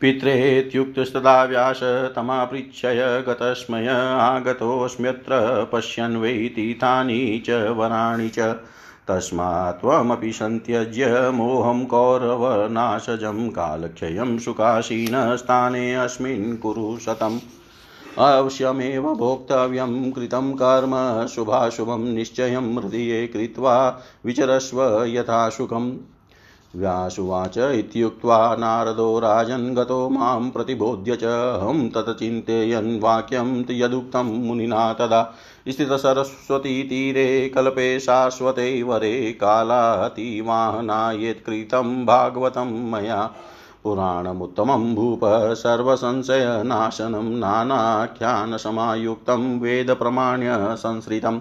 पित्रेत्युक्तस्तदा 0.00 1.44
व्यास 1.44 2.12
तमापृच्छय, 2.16 3.24
गतस्मय 3.28 4.16
आगतोऽस्म्यत्र 4.20 5.66
पश्यन् 5.72 6.16
वै 6.16 6.52
तीर्थानि 6.56 7.42
च 7.46 7.50
वराणि 7.50 8.28
च। 8.28 8.38
तस्मात् 9.08 9.80
त्वमपि 9.80 10.32
सन्त्यज्य 10.32 11.30
मोहं 11.34 11.86
कौरवनाशजं 11.86 13.48
कालक्षयं 13.48 14.38
सुखासीनस्थानेऽस्मिन् 14.38 16.56
कुरु 16.56 16.98
शतम्। 16.98 17.38
अवश्यमेव 18.18 19.14
भोक्तव्यं 19.14 20.12
कृतं 20.12 20.52
कर्म, 20.52 21.26
शुभाशुभं 21.26 21.98
निश्चयं 21.98 22.78
हृदये 22.78 23.26
कृत्वा 23.26 24.00
विचरस्व 24.24 25.04
यथा 25.04 25.48
सुखम्। 25.48 25.92
व्यासुवाच 26.76 27.58
इत्युक्त्वा, 27.58 28.56
नारदो 28.56 29.18
राजन् 29.18 29.74
गतो 29.74 30.08
माँ 30.08 30.40
प्रतिबोध्य 30.40 31.16
च 31.16 31.24
अहं 31.24 31.90
तत् 31.90 32.18
चिन्तयन् 32.18 33.00
वाक्यं 33.00 33.64
यदुक्तं 33.70 34.22
मुनिना 34.22 34.92
तदा। 34.92 35.34
स्थितसरस्वतीतीरे 35.68 37.48
कल्पे 37.48 38.00
शाश्वते 38.00 38.82
वरे 38.82 39.32
कालातिवाहनायेत्कृतं 39.32 42.06
भागवतं 42.06 42.90
मया 42.90 43.30
पुराणमुत्तमं 43.84 44.94
भूप 44.94 45.20
सर्वसंशयनाशनं 45.54 47.38
नानाख्यानसमायुक्तं 47.38 49.60
वेदप्रमाण्यसंसृतम् 49.60 51.40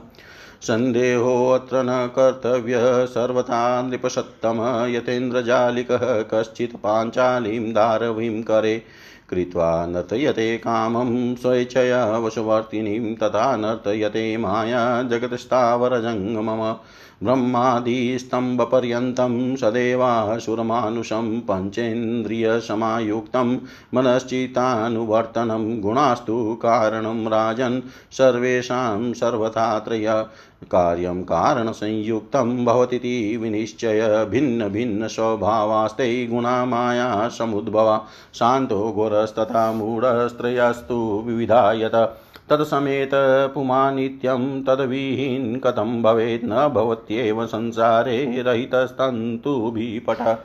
सन्देहोऽत्र 0.61 1.83
न 1.83 2.11
कर्तव्य 2.15 3.05
सर्वथा 3.05 3.81
नृपसत्तम 3.81 4.85
यतेन्द्रजालिकः 4.89 6.25
कश्चित् 6.33 6.75
पाञ्चालीं 6.75 7.73
दारवीं 7.73 8.43
करे। 8.43 8.81
कृत्वा 9.29 9.85
नर्तयते 9.85 10.57
कामं 10.57 11.35
स्वेच्छया 11.35 12.17
वशवर्तिनीं 12.17 13.15
तथा 13.15 13.55
नर्तयते 13.55 14.37
माया 14.37 15.03
जगत्स्थावरजङ्गमम 15.03 16.73
ब्रह्मादिस्तम्भपर्यन्तं 17.23 19.55
सदेवासुरमानुषं 19.55 21.41
पञ्चेन्द्रियसमायुक्तं 21.49 23.57
मनश्चितानुवर्तनं 23.93 25.81
गुणास्तु 25.81 26.55
कारणं 26.55 27.27
राजन् 27.27 27.81
सर्वेषां 28.11 29.13
सर्वथा 29.13 29.79
त्रय 29.79 30.25
कार्यं 30.71 31.23
कारणसंयुक्तं 31.23 32.65
भवतीति 32.65 33.37
विनिश्चय 33.41 34.25
भिन्नभिन्नस्वभावास्ते 34.29 36.27
गुणा 36.27 36.65
माया 36.65 37.29
समुद्भवा 37.29 38.07
शान्तो 38.33 38.91
घोरस्तथा 38.91 39.71
मूढस्त्रयस्तु 39.71 41.23
विविधायत 41.27 42.17
तत्समेत 42.49 43.11
पुमानित्यं 43.53 44.63
तद्विहीन् 44.63 45.59
कथं 45.59 46.01
भवेत् 46.01 46.45
न 46.45 46.69
भवत्येव 46.73 47.45
संसारे 47.45 48.41
रहितस्तन्तुभिपट। 48.41 50.37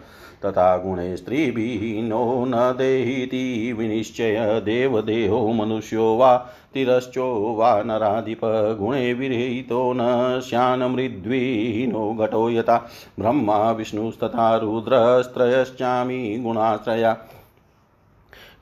तथा 0.47 0.77
गुणे 0.77 1.17
स्त्रीभिहीनो 1.17 2.45
न 2.49 2.53
देहीति 2.55 3.75
विनिश्चय 3.79 4.61
देवदेहो 4.65 5.49
मनुष्यो 5.49 6.17
वा 6.17 6.37
तिरश्चो 6.75 7.57
वा 7.59 7.83
नराधिप 7.83 8.41
गुणे 8.81 9.13
विरहितो 9.13 9.93
न 9.97 10.01
श्यानमृद्विहीनो 10.41 12.17
घटो 12.21 12.51
यथा 12.51 12.91
ब्रह्मा, 13.19 13.71
विष्णुस्तथा 13.71 14.57
रुद्रस्त्रयश्चामि 14.57 16.41
गुणाश्रया। 16.45 17.17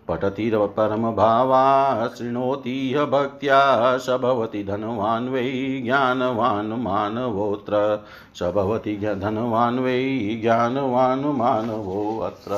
पठति 0.08 0.50
परमभावा 0.54 2.06
शृणोति 2.08 2.94
ह्य 2.96 3.04
भक्त्या, 3.04 3.98
स 3.98 4.10
भवति 4.10 4.64
धनवान् 4.64 5.28
वै 5.28 5.80
ज्ञानवान् 5.84 6.82
मानवोऽत्र। 6.82 8.04
स 8.34 8.42
भवति 8.42 8.96
धनवान् 8.96 9.78
वै 9.78 10.38
ज्ञानवान् 10.42 11.24
मानवोऽत्र। 11.24 12.50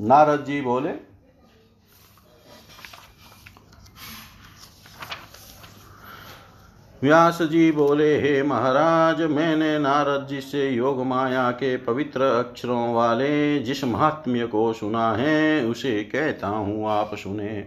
नारद 0.00 0.44
जी 0.44 0.60
बोले 0.60 1.05
व्यास 7.02 7.42
जी 7.42 7.72
बोले, 7.72 8.20
हे 8.20 8.42
महाराज, 8.42 9.22
मैंने 9.22 9.78
नारद 9.78 10.26
जी 10.26 10.40
से 10.40 10.70
योग 10.70 11.06
माया 11.06 11.50
के 11.50 11.76
पवित्र 11.76 12.22
अक्षरों 12.22 12.94
वाले 12.94 13.58
जिस 13.58 13.84
महात्म्य 13.84 14.46
को 14.46 14.72
सुना 14.72 15.12
है, 15.12 15.64
उसे 15.64 16.04
कहता 16.04 16.48
हूँ, 16.48 16.88
आप 16.88 17.10
सुने। 17.14 17.66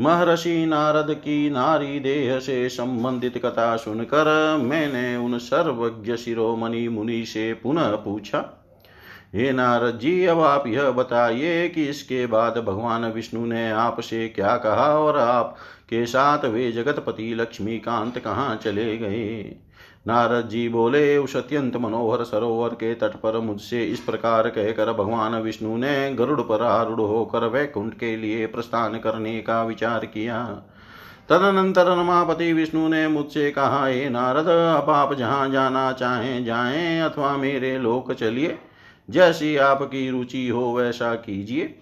महर्षि 0.00 0.66
नारद 0.66 1.14
की 1.14 1.50
नारी 1.50 2.00
देह 2.00 2.38
से 2.38 2.68
संबंधित 2.68 3.38
कथा 3.38 3.76
सुनकर 3.76 4.58
मैंने 4.62 5.16
उन 5.16 5.38
सर्वज्ञ 5.38 6.16
शिरोमणि 6.16 6.88
मुनि 6.88 7.24
से 7.24 7.54
पुनः 7.54 7.96
पूछा 7.96 8.55
हे 9.34 9.52
नारद 9.52 9.98
जी 9.98 10.24
अब 10.24 10.40
आप 10.40 10.66
यह 10.66 10.90
बताइए 10.90 11.68
कि 11.68 11.84
इसके 11.84 12.26
बाद 12.26 12.58
भगवान 12.58 13.04
विष्णु 13.04 13.46
ने 13.46 13.70
आपसे 13.70 14.28
क्या 14.28 14.56
कहा 14.56 14.98
और 14.98 15.16
आप 15.16 15.56
के 15.90 16.06
साथ 16.06 16.44
वे 16.44 16.72
जगतपति 16.72 17.34
लक्ष्मीकांत 17.34 18.18
कहाँ 18.18 18.56
चले 18.56 18.98
गए? 18.98 19.56
नारद 20.06 20.48
जी 20.48 20.68
बोले, 20.68 21.18
उस 21.18 21.36
अत्यंत 21.36 21.76
मनोहर 21.76 22.24
सरोवर 22.24 22.68
के 22.68 22.94
तट 22.94 23.14
पर 23.14 23.38
मुझसे 23.40 23.84
इस 23.84 24.00
प्रकार 24.00 24.48
कहकर 24.48 24.92
भगवान 24.92 25.34
विष्णु 25.34 25.76
ने 25.76 26.14
गरुड़ 26.14 26.40
पर 26.40 26.62
आरूढ़ 26.62 27.00
होकर 27.00 27.44
वैकुंठ 27.44 27.94
के 27.94 28.16
लिए 28.16 28.46
प्रस्थान 28.46 28.98
करने 28.98 29.40
का 29.40 29.62
विचार 29.64 30.06
किया। 30.06 30.44
तदनंतर 31.28 31.86
रमापति 31.86 32.52
विष्णु 32.52 32.88
ने 32.88 33.08
मुझसे 33.08 33.50
कहा, 33.50 33.86
हे 33.86 34.08
नारद, 34.08 34.46
अब 34.46 34.90
आप 34.90 35.14
जहाँ 35.14 35.50
जाना 35.50 35.92
चाहें 35.92 36.44
जाएँ 36.44 37.00
अथवा 37.00 37.36
मेरे 37.36 37.78
लोक 37.78 38.12
चलिए। 38.12 38.58
जैसी 39.10 39.56
आपकी 39.56 40.08
रुचि 40.10 40.48
हो 40.48 40.72
वैसा 40.76 41.14
कीजिए। 41.14 41.74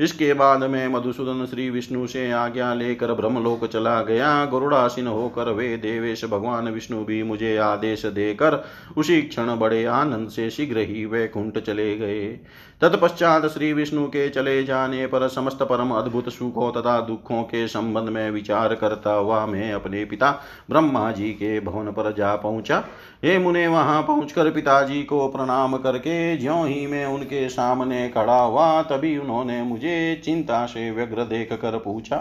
इसके 0.00 0.32
बाद 0.34 0.62
में 0.62 0.88
मधुसूदन 0.88 1.44
श्री 1.46 1.68
विष्णु 1.70 2.06
से 2.06 2.30
आज्ञा 2.30 2.72
लेकर 2.74 3.12
ब्रह्मलोक 3.12 3.64
चला 3.64 4.02
गया। 4.02 4.44
गुरुड़ासीन 4.46 5.06
होकर 5.06 5.50
वे 5.52 5.76
देवेश 5.76 6.24
भगवान 6.24 6.68
विष्णु 6.68 7.04
भी 7.04 7.22
मुझे 7.22 7.56
आदेश 7.56 8.06
देकर 8.06 8.64
उसी 8.96 9.20
क्षण 9.22 9.56
बड़े 9.56 9.84
आनंद 9.84 10.28
से 10.28 10.48
शीघ्र 10.50 10.78
ही 10.78 11.04
वैकुंठ 11.04 11.58
चले 11.58 11.96
गए। 11.96 12.38
तत्पश्चात 12.82 13.46
श्री 13.46 13.72
विष्णु 13.72 14.06
के 14.06 14.28
चले 14.28 14.64
जाने 14.64 15.06
पर 15.06 15.28
समस्त 15.28 15.62
परम 15.62 15.90
अद्भुत 15.90 16.28
सुखों 16.28 16.72
तथा 16.72 17.00
दुखों 17.00 17.42
के 17.42 17.68
संबंध 17.68 18.08
में 18.08 18.30
विचार 18.30 18.74
करता 18.74 19.12
हुआ 19.12 19.46
मैं 19.46 19.72
अपने 19.72 20.04
पिता 20.04 20.30
ब्रह्मा 20.70 21.12
जी 21.12 21.30
के 21.30 21.60
भवन 21.60 21.86
पर 21.86 22.14
जा 22.14 22.36
पहुँचा। 22.36 22.84
हे 23.24 23.38
मुने, 23.38 23.66
वहाँ 23.66 24.02
पहुंचकर 24.02 24.50
पिताजी 24.50 25.02
को 25.02 25.28
प्रणाम 25.28 25.76
करके 25.76 26.36
ज्यो 26.36 26.64
ही 26.64 26.86
मैं 26.86 27.06
उनके 27.06 27.48
सामने 27.48 28.08
खड़ा 28.08 28.40
हुआ, 28.40 28.82
तभी 28.82 29.18
उन्होंने 29.18 29.62
मुझे 29.62 30.22
चिंता 30.24 30.66
से 30.66 30.90
व्यग्र 30.90 31.24
देख 31.24 31.52
कर 31.52 31.78
पूछा। 31.78 32.16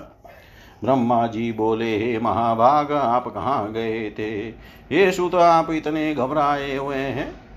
ब्रह्मा 0.83 1.27
जी 1.27 1.51
बोले, 1.51 1.97
हे 1.97 2.19
महाभाग, 2.19 2.91
आप 2.91 3.27
कहाँ 3.27 3.71
गए 3.71 4.09
थे? 4.09 4.49
ये 4.95 5.11
सुत, 5.11 5.35
आप 5.35 5.71
इतने 5.71 6.15
घबराए 6.15 6.75
हुए 6.75 6.97
हैं। 6.97 7.48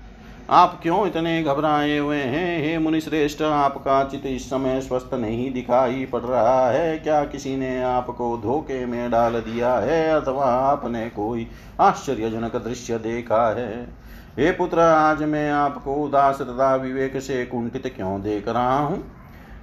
आप 0.49 0.79
क्यों 0.83 1.07
इतने 1.07 1.43
घबराए 1.43 1.97
हुए 1.97 2.17
हैं? 2.17 2.63
हे 2.63 2.77
मुनिश्रेष्ठ, 2.77 3.41
आपका 3.41 4.03
चित 4.03 4.25
इस 4.25 4.49
समय 4.49 4.81
स्वस्थ 4.81 5.13
नहीं 5.13 5.53
दिखाई 5.53 6.05
पड़ 6.05 6.21
रहा 6.21 6.69
है। 6.69 6.97
क्या 6.99 7.25
किसी 7.25 7.55
ने 7.57 7.83
आपको 7.83 8.37
धोखे 8.37 8.85
में 8.85 9.11
डाल 9.11 9.33
दिया 9.33 9.73
है 9.75 10.21
अथवा 10.21 10.45
आपने 10.45 11.09
कोई 11.09 11.47
आश्चर्यजनक 11.79 12.55
दृश्य 12.55 12.97
देखा 12.97 13.47
है? 13.55 13.83
हे 14.39 14.51
पुत्र, 14.51 14.79
आज 14.79 15.23
मैं 15.23 15.51
आपको 15.51 15.95
उदास 15.95 16.41
तथा 16.41 16.75
विवेक 16.75 17.17
से 17.21 17.45
कुंठित 17.45 17.93
क्यों 17.95 18.21
देख 18.21 18.47
रहा 18.47 18.79
हूँ? 18.79 19.03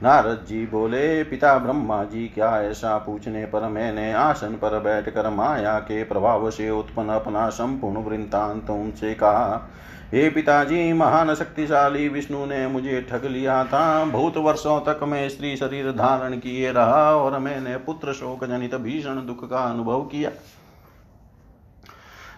नारद 0.02 0.44
जी 0.48 0.66
बोले, 0.66 1.22
पिता 1.24 1.58
ब्रह्मा 1.58 2.04
जी, 2.04 2.26
क्या 2.28 2.62
ऐसा 2.62 2.96
पूछने 2.98 3.44
पर 3.44 3.68
मैंने 3.68 4.12
आसन 4.12 4.52
पर 4.52 4.78
बैठकर 4.78 5.28
माया 5.30 5.78
के 5.78 6.02
प्रभाव 6.04 6.50
से 6.50 6.70
उत्पन्न 6.70 7.08
अपना 7.08 7.48
संपूर्ण 7.48 7.96
वृंतांत 7.96 8.70
उनसे 8.70 9.14
कहा, 9.14 9.70
हे 10.14 10.28
पिताजी, 10.30 10.92
महान 10.92 11.34
शक्तिशाली 11.34 12.08
विष्णु 12.08 12.46
ने 12.46 12.66
मुझे 12.66 13.00
ठग 13.10 13.24
लिया 13.24 13.64
था। 13.64 14.04
बहुत 14.04 14.36
वर्षों 14.36 14.80
तक 14.80 15.02
मैं 15.02 15.28
स्त्री 15.28 15.56
शरीर 15.56 15.90
धारण 15.92 16.38
किए 16.38 16.72
रहा 16.72 17.16
और 17.16 17.38
मैंने 17.38 17.76
पुत्र 17.76 18.12
शोक 18.12 18.44
जनित 18.44 18.74
भीषण 18.74 19.26
दुख 19.26 19.48
का 19.50 19.58
अनुभव 19.58 20.00
किया। 20.02 20.30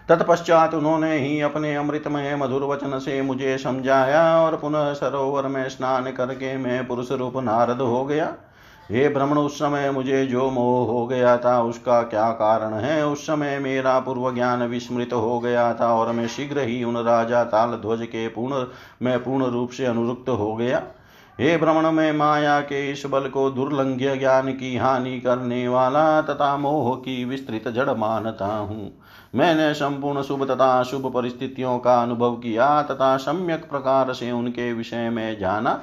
तत्पश्चात 0.09 0.73
उन्होंने 0.73 1.17
ही 1.17 1.41
अपने 1.41 1.75
अमृतमय 1.75 2.35
मधुर 2.35 2.63
वचन 2.63 2.99
से 2.99 3.21
मुझे 3.21 3.57
समझाया 3.57 4.23
और 4.39 4.55
पुनः 4.57 4.93
सरोवर 4.93 5.47
में 5.47 5.69
स्नान 5.69 6.11
करके 6.11 6.57
मैं 6.57 6.87
पुरुष 6.87 7.11
रूप 7.11 7.37
नारद 7.37 7.81
हो 7.81 8.03
गया। 8.05 8.33
हे 8.91 9.07
भ्रमण 9.09 9.37
उस 9.37 9.55
समय 9.55 9.91
मुझे 9.91 10.25
जो 10.25 10.49
मोह 10.49 10.87
हो 10.87 11.05
गया 11.07 11.37
था, 11.37 11.61
उसका 11.61 12.01
क्या 12.01 12.29
कारण 12.29 12.73
है? 12.73 13.05
उस 13.07 13.27
समय 13.27 13.59
मेरा 13.59 13.99
पूर्व 13.99 14.33
ज्ञान 14.33 14.63
विस्मृत 14.63 15.13
हो 15.13 15.39
गया 15.39 15.73
था 15.73 15.93
और 15.93 16.11
मैं 16.11 16.27
शीघ्र 16.27 16.59
ही 16.59 16.83
उन 16.83 16.97
राजा 16.97 17.43
ताल 17.43 17.71
ध्वज 17.71 18.05
के 18.05 18.27
पूर्ण, 18.27 18.65
मैं 19.01 19.23
पूर्ण 19.23 19.45
रूप 19.45 19.69
से 19.69 19.85
अनुरुक्त 19.85 20.29
हो 20.29 20.55
गया। 20.55 20.83
हे 21.39 21.57
भ्रमण 21.57 21.91
में 21.91 22.11
माया 22.11 22.59
के 22.61 22.91
इस 22.91 23.03
बल 23.05 23.27
को 23.27 23.49
दुर्लंघ्य 23.49 24.17
ज्ञान 24.17 24.51
की 24.51 24.77
हानि 24.77 25.19
करने 25.19 25.67
वाला 25.67 26.21
तथा 26.21 26.57
मोह 26.57 26.95
की 26.95 27.25
विस्तृत 27.25 27.67
जड़ 27.67 27.89
मानता 27.89 28.45
हूँ। 28.45 28.91
मैंने 29.33 29.73
संपूर्ण 29.73 30.21
शुभ 30.21 30.43
तथा 30.51 30.83
शुभ 30.83 31.11
परिस्थितियों 31.13 31.77
का 31.79 32.01
अनुभव 32.01 32.35
किया 32.35 32.81
तथा 32.83 33.15
सम्यक 33.17 33.69
प्रकार 33.69 34.13
से 34.13 34.31
उनके 34.31 34.71
विषय 34.73 35.09
में 35.09 35.39
जाना। 35.39 35.81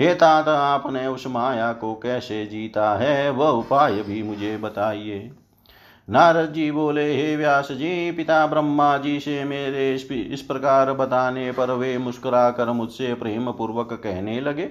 हे 0.00 0.14
तात, 0.14 0.48
आपने 0.48 1.06
उस 1.06 1.26
माया 1.26 1.72
को 1.72 1.94
कैसे 1.94 2.44
जीता 2.46 2.94
है, 2.94 3.30
वह 3.30 3.48
उपाय 3.48 4.02
भी 4.02 4.22
मुझे 4.22 4.56
बताइए। 4.56 5.30
नारद 6.08 6.52
जी 6.52 6.70
बोले, 6.70 7.14
हे 7.16 7.36
व्यास 7.36 7.68
जी 7.72 8.10
पिता 8.10 8.46
ब्रह्मा 8.46 8.96
जी 8.98 9.18
से 9.20 9.44
मेरे 9.44 9.94
इस 9.94 10.42
प्रकार 10.42 10.92
बताने 10.92 11.50
पर 11.52 11.70
वे 11.70 11.96
मुस्कुरा 11.98 12.50
कर 12.50 12.70
मुझसे 12.72 13.14
प्रेम 13.14 13.50
पूर्वक 13.52 13.92
कहने 13.92 14.40
लगे। 14.40 14.70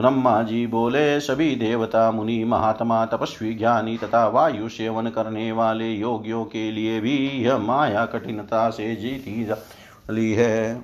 ब्रह्मा 0.00 0.42
जी 0.42 0.66
बोले, 0.66 1.20
सभी 1.20 1.56
देवता, 1.56 2.10
मुनि, 2.10 2.44
महात्मा, 2.44 3.06
तपस्वी, 3.06 3.54
ज्ञानी 3.54 3.98
तथा 3.98 4.28
वायु 4.28 4.68
सेवन 4.68 5.06
करने 5.06 5.52
वाले 5.52 5.92
योगियों 5.92 6.44
के 6.44 6.70
लिए 6.70 7.00
भी 7.00 7.16
यह 7.16 7.58
माया 7.58 8.06
कठिनता 8.06 8.70
से 8.70 8.96
जीती 8.96 9.44
जाली 9.44 10.32
है। 10.32 10.82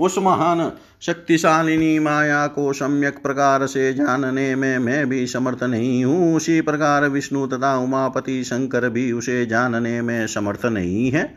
उस 0.00 0.18
महान, 0.18 0.72
शक्तिशालिनी 1.00 1.98
माया 1.98 2.46
को 2.46 2.72
सम्यक 2.72 3.22
प्रकार 3.22 3.66
से 3.66 3.94
जानने 3.94 4.54
में 4.54 4.78
मैं 4.78 5.08
भी 5.08 5.26
समर्थ 5.26 5.62
नहीं 5.62 6.04
हूँ। 6.04 6.36
उसी 6.36 6.60
प्रकार 6.60 7.08
विष्णु 7.08 7.46
तथा 7.46 7.76
उमापति 7.76 8.44
शंकर 8.44 8.88
भी 8.88 9.12
उसे 9.12 9.46
जानने 9.46 10.02
में 10.02 10.26
समर्थ 10.26 10.66
नहीं 10.66 11.10
है। 11.10 11.34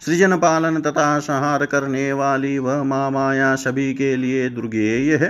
सृजन 0.00 0.36
पालन 0.36 0.80
तथा 0.80 1.18
संहार 1.18 1.66
करने 1.66 2.12
वाली 2.12 2.58
वह 2.58 2.82
मा 2.82 3.10
माया 3.10 3.54
सभी 3.54 3.94
के 3.94 4.16
लिए 4.16 4.48
दुर्गेय 4.48 5.14
है। 5.14 5.28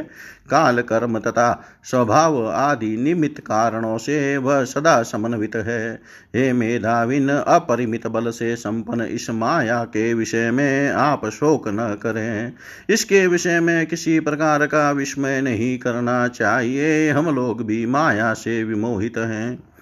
काल 0.50 0.80
कर्म 0.80 1.18
तथा 1.18 1.64
स्वभाव 1.84 2.48
आदि 2.48 2.96
निमित्त 2.96 3.40
कारणों 3.40 3.98
से 3.98 4.36
वह 4.36 4.64
सदा 4.64 5.02
समन्वित 5.02 5.56
है। 5.56 5.94
हे 6.36 6.52
मेधाविन, 6.52 7.28
अपरिमित 7.28 8.06
बल 8.06 8.30
से 8.30 8.56
संपन्न 8.56 9.00
इस 9.00 9.30
माया 9.30 9.84
के 9.84 10.14
विषय 10.14 10.50
में 10.50 10.90
आप 10.90 11.26
शोक 11.26 11.68
न 11.68 11.98
करें। 12.02 12.52
इसके 12.88 13.26
विषय 13.26 13.60
में 13.60 13.86
किसी 13.86 14.20
प्रकार 14.20 14.66
का 14.66 14.90
विस्मय 14.90 15.40
नहीं 15.40 15.78
करना 15.78 16.28
चाहिए। 16.28 17.10
हम 17.10 17.34
लोग 17.34 17.66
भी 17.66 17.86
माया 17.86 18.34
से 18.34 18.64
विमोहित 18.64 19.18
हैं। 19.18 19.73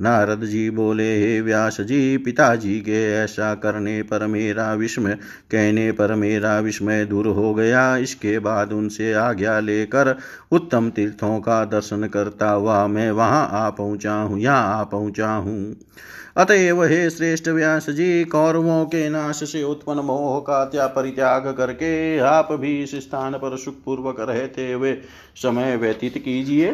नारद 0.00 0.44
जी 0.44 0.68
बोले, 0.70 1.04
हे 1.16 1.40
व्यास 1.40 1.80
जी, 1.80 2.16
पिताजी 2.16 2.78
के 2.80 3.02
ऐसा 3.14 3.54
करने 3.54 4.02
पर 4.02 4.26
मेरा 4.26 4.72
विस्मय, 4.74 5.14
कहने 5.50 5.90
पर 5.92 6.14
मेरा 6.14 6.58
विस्मय 6.60 7.04
दूर 7.04 7.26
हो 7.28 7.52
गया। 7.54 7.96
इसके 7.96 8.38
बाद 8.38 8.72
उनसे 8.72 9.12
आज्ञा 9.14 9.58
लेकर 9.60 10.16
उत्तम 10.52 10.90
तीर्थों 10.90 11.38
का 11.40 11.64
दर्शन 11.64 12.06
करता 12.06 12.50
हुआ 12.50 12.86
मैं 12.86 13.10
वहाँ 13.10 13.48
आ 13.52 13.68
पहुँचा 13.70 14.14
हूँ, 14.14 14.38
यहाँ 14.40 14.78
आ 14.78 14.82
पहुँचा 14.84 15.28
हूँ। 15.28 15.74
अतएव 16.36 16.82
हे 16.84 17.08
श्रेष्ठ 17.10 17.48
व्यास 17.48 17.88
जी, 17.90 18.24
कौरवों 18.24 18.84
के 18.86 19.08
नाश 19.08 19.42
से 19.42 19.62
उत्पन्न 19.62 20.00
मोह 20.00 20.38
का 20.40 20.64
त्या 20.64 20.86
परित्याग 20.86 21.46
करके 21.56 22.18
आप 22.20 22.52
भी 22.52 22.82
इस 22.82 22.94
स्थान 22.94 23.34
पर 23.34 23.56
सुखपूर्वक 23.56 24.20
रहते 24.20 24.70
हुए 24.72 24.92
समय 25.36 25.76
व्यतीत 25.76 26.18
कीजिए। 26.18 26.72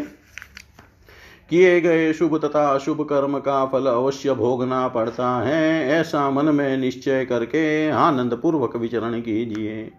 किए 1.52 1.80
गए 1.80 2.12
शुभ 2.12 2.44
तथा 2.44 2.74
अशुभ 2.74 3.02
कर्म 3.02 3.38
का 3.38 3.66
फल 3.66 3.86
अवश्य 3.86 4.34
भोगना 4.34 4.88
पड़ता 4.88 5.40
है। 5.40 5.88
ऐसा 5.88 6.30
मन 6.30 6.44
में 6.44 6.76
निश्चय 6.76 7.24
करके 7.24 7.90
आनंद 7.90 8.34
पूर्वक 8.34 8.76
विचरण 8.76 9.20
कीजिए। 9.20 9.92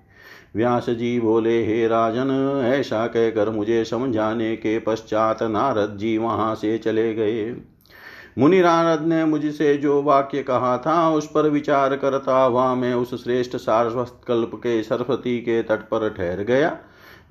व्यास 0.55 0.89
जी 0.89 1.19
बोले, 1.19 1.65
हे 1.65 1.87
राजन, 1.87 2.61
ऐसा 2.65 3.07
कहकर 3.07 3.49
मुझे 3.49 3.85
समझाने 3.85 4.55
के 4.55 4.79
पश्चात 4.79 5.43
नारद 5.43 5.97
जी 5.97 6.17
वहाँ 6.17 6.55
से 6.55 6.77
चले 6.77 7.13
गए। 7.13 7.55
मुनि 8.37 8.61
नारद 8.61 9.01
ने 9.01 9.25
मुझसे 9.25 9.77
जो 9.77 10.01
वाक्य 10.03 10.43
कहा 10.43 10.77
था, 10.77 11.09
उस 11.09 11.27
पर 11.27 11.49
विचार 11.49 11.95
करता 11.95 12.43
हुआ 12.43 12.75
मैं 12.75 12.93
उस 12.93 13.23
श्रेष्ठ 13.23 13.55
सारस्वत 13.55 14.21
कल्प 14.27 14.51
के 14.55 14.83
सरस्वती 14.83 15.39
के 15.39 15.63
तट 15.63 15.79
पर 15.79 16.09
ठहर 16.09 16.43
गया। 16.43 16.77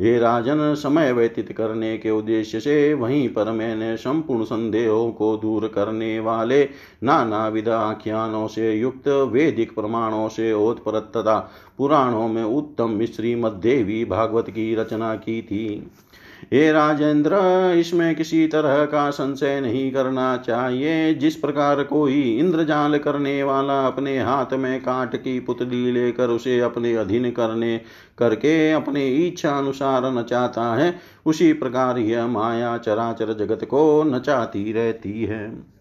ये 0.00 0.18
राजन, 0.18 0.74
समय 0.74 1.12
व्यतीत 1.12 1.52
करने 1.52 1.96
के 1.98 2.10
उद्देश्य 2.10 2.60
से 2.60 2.94
वहीं 2.94 3.28
पर 3.28 3.50
मैंने 3.50 3.96
संपूर्ण 3.96 4.44
संदेहों 4.44 5.10
को 5.12 5.36
दूर 5.36 5.66
करने 5.68 6.20
वाले 6.20 6.64
नाना 7.02 7.48
विध 7.48 7.68
आख्यानों 7.68 8.46
से 8.48 8.72
युक्त 8.74 9.08
वैदिक 9.08 9.74
प्रमाणों 9.74 10.28
से 10.28 10.52
ओतप्रत 10.52 11.12
तथा 11.16 11.38
पुराणों 11.78 12.28
में 12.28 12.44
उत्तम 12.44 13.04
श्रीमद्देवी 13.06 14.04
भागवत 14.04 14.50
की 14.50 14.74
रचना 14.74 15.14
की 15.14 15.42
थी। 15.42 15.90
हे 16.42 16.72
राजेंद्र, 16.72 17.36
इसमें 17.76 18.14
किसी 18.14 18.46
तरह 18.46 18.84
का 18.84 19.10
संशय 19.10 19.60
नहीं 19.60 19.92
करना 19.92 20.36
चाहिए। 20.36 21.14
जिस 21.14 21.36
प्रकार 21.36 21.82
कोई 21.82 22.20
इंद्रजाल 22.22 22.98
करने 22.98 23.42
वाला 23.42 23.80
अपने 23.86 24.18
हाथ 24.18 24.52
में 24.52 24.80
काट 24.80 25.16
की 25.16 25.40
पुतली 25.40 25.92
लेकर 25.92 26.28
उसे 26.28 26.60
अपने 26.60 26.94
अधीन 26.96 27.30
करने, 27.30 27.80
करके 28.18 28.72
अपने 28.72 29.06
इच्छा 29.08 29.58
अनुसार 29.58 30.12
नचाता 30.12 30.74
है, 30.74 30.94
उसी 31.26 31.52
प्रकार 31.52 31.98
यह 31.98 32.26
माया 32.26 32.78
चराचर 32.78 33.32
जगत 33.32 33.64
को 33.64 34.02
नचाती 34.04 34.72
रहती 34.72 35.24
है। 35.24 35.72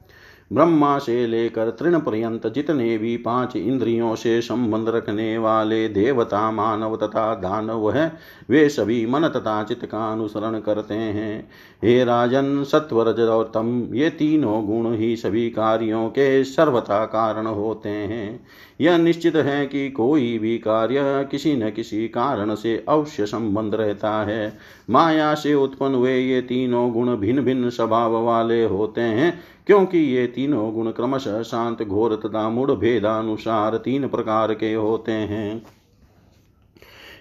ब्रह्मा 0.53 0.97
से 0.97 1.27
लेकर 1.27 1.69
तृण 1.69 1.99
पर्यंत 1.99 2.47
जितने 2.47 2.97
भी 2.97 3.17
पाँच 3.17 3.55
इंद्रियों 3.55 4.15
से 4.15 4.41
संबंध 4.41 4.89
रखने 4.89 5.37
वाले 5.37 5.87
देवता, 5.87 6.51
मानव 6.51 6.95
तथा 6.95 7.35
दानव 7.35 7.91
है, 7.91 8.13
वे 8.49 8.69
सभी 8.69 9.05
मन 9.05 9.21
तथा 9.21 9.63
चित्त 9.63 9.85
का 9.85 10.11
अनुसरण 10.11 10.59
करते 10.59 10.93
हैं। 10.93 11.49
हे 11.83 12.03
राजन 12.03 12.63
सत्वर 12.63 13.27
और 13.27 13.51
तम, 13.53 13.89
ये 13.93 14.09
तीनों 14.09 14.65
गुण 14.65 14.95
ही 14.95 15.15
सभी 15.15 15.49
कार्यों 15.49 16.09
के 16.09 16.43
सर्वथा 16.43 17.05
कारण 17.05 17.47
होते 17.47 17.89
हैं। 17.89 18.45
यह 18.81 18.97
निश्चित 18.97 19.35
है 19.35 19.65
कि 19.67 19.89
कोई 19.89 20.39
भी 20.39 20.57
कार्य 20.57 21.27
किसी 21.31 21.55
न 21.55 21.69
किसी 21.71 22.07
कारण 22.07 22.55
से 22.55 22.85
अवश्य 22.89 23.25
संबंध 23.25 23.75
रहता 23.75 24.11
है। 24.11 24.57
माया 24.89 25.33
से 25.33 25.53
उत्पन्न 25.53 25.95
हुए 25.95 26.17
ये 26.17 26.41
तीनों 26.41 26.91
गुण 26.91 27.15
भिन्न 27.15 27.41
भिन्न 27.41 27.69
स्वभाव 27.69 28.23
वाले 28.23 28.65
होते 28.65 29.01
हैं। 29.01 29.39
क्योंकि 29.71 29.97
ये 29.97 30.27
तीनों 30.27 30.73
गुण 30.73 30.91
क्रमशः 30.91 31.41
शांत, 31.41 31.83
घोर 31.83 32.15
तथा 32.15 32.49
मूढ़ 32.49 32.71
भेदानुसार 32.71 33.77
तीन 33.77 34.07
प्रकार 34.07 34.53
के 34.53 34.73
होते 34.73 35.11
हैं। 35.11 35.63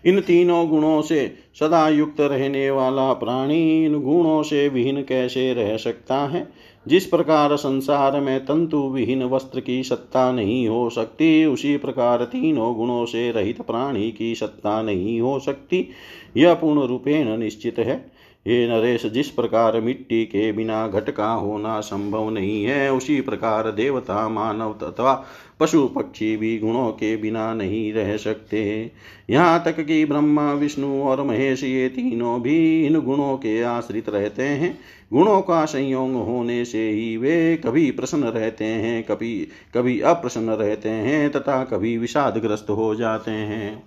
इन 0.06 0.20
तीनों 0.20 0.68
गुणों 0.68 1.02
से 1.02 1.34
सदा 1.60 1.88
युक्त 1.88 2.20
रहने 2.20 2.70
वाला 2.70 3.12
प्राणी 3.12 3.84
इन 3.84 4.00
गुणों 4.00 4.42
से 4.42 4.68
विहीन 4.68 5.02
कैसे 5.02 5.54
रह 5.54 5.76
सकता 5.76 6.16
है? 6.16 6.52
जिस 6.88 7.06
प्रकार 7.06 7.56
संसार 7.56 8.20
में 8.20 8.40
तंतु 8.40 8.78
विहीन 8.78 9.24
वस्त्र 9.24 9.60
की 9.60 9.82
सत्ता 9.82 10.32
नहीं 10.32 10.68
हो 10.68 10.90
सकती, 10.90 11.44
उसी 11.44 11.76
प्रकार 11.76 12.24
तीनों 12.24 12.74
गुणों 12.74 13.04
से 13.04 13.30
रहित 13.30 13.60
प्राणी 13.62 14.10
की 14.10 14.34
सत्ता 14.34 14.82
नहीं 14.82 15.20
हो 15.20 15.38
सकती। 15.38 15.88
यह 16.36 16.54
पूर्ण 16.54 16.82
रूपेण 16.82 17.38
निश्चित 17.38 17.78
है। 17.78 18.09
ये 18.46 18.68
नरेश, 18.68 19.06
जिस 19.06 19.28
प्रकार 19.28 19.80
मिट्टी 19.80 20.24
के 20.24 20.52
बिना 20.52 20.88
घट 20.88 21.10
का 21.10 21.32
होना 21.32 21.80
संभव 21.80 22.30
नहीं 22.30 22.64
है, 22.64 22.92
उसी 22.92 23.20
प्रकार 23.20 23.70
देवता, 23.70 24.28
मानव 24.28 24.72
तथा 24.82 25.26
पशु 25.60 25.86
पक्षी 25.86 26.36
भी 26.36 26.58
गुणों 26.58 26.90
के 26.92 27.16
बिना 27.16 27.54
नहीं 27.54 27.92
रह 27.92 28.16
सकते। 28.16 28.92
यहाँ 29.30 29.62
तक 29.64 29.80
कि 29.80 30.04
ब्रह्मा, 30.04 30.52
विष्णु 30.52 31.02
और 31.02 31.22
महेश, 31.22 31.64
ये 31.64 31.88
तीनों 31.88 32.42
भी 32.42 32.86
इन 32.86 33.00
गुणों 33.00 33.36
के 33.36 33.62
आश्रित 33.62 34.08
रहते 34.08 34.42
हैं। 34.42 34.78
गुणों 35.12 35.40
का 35.42 35.64
संयोग 35.64 36.12
होने 36.12 36.64
से 36.64 36.90
ही 36.90 37.16
वे 37.16 37.56
कभी 37.56 37.90
प्रसन्न 37.90 38.24
रहते 38.24 38.64
हैं, 38.64 39.02
कभी 39.02 39.48
कभी 39.76 40.00
अप्रसन्न 40.00 40.50
रहते 40.50 40.88
हैं 40.88 41.30
तथा 41.30 41.64
कभी 41.64 41.98
विषादग्रस्त 41.98 42.70
हो 42.70 42.94
जाते 42.94 43.30
हैं। 43.30 43.82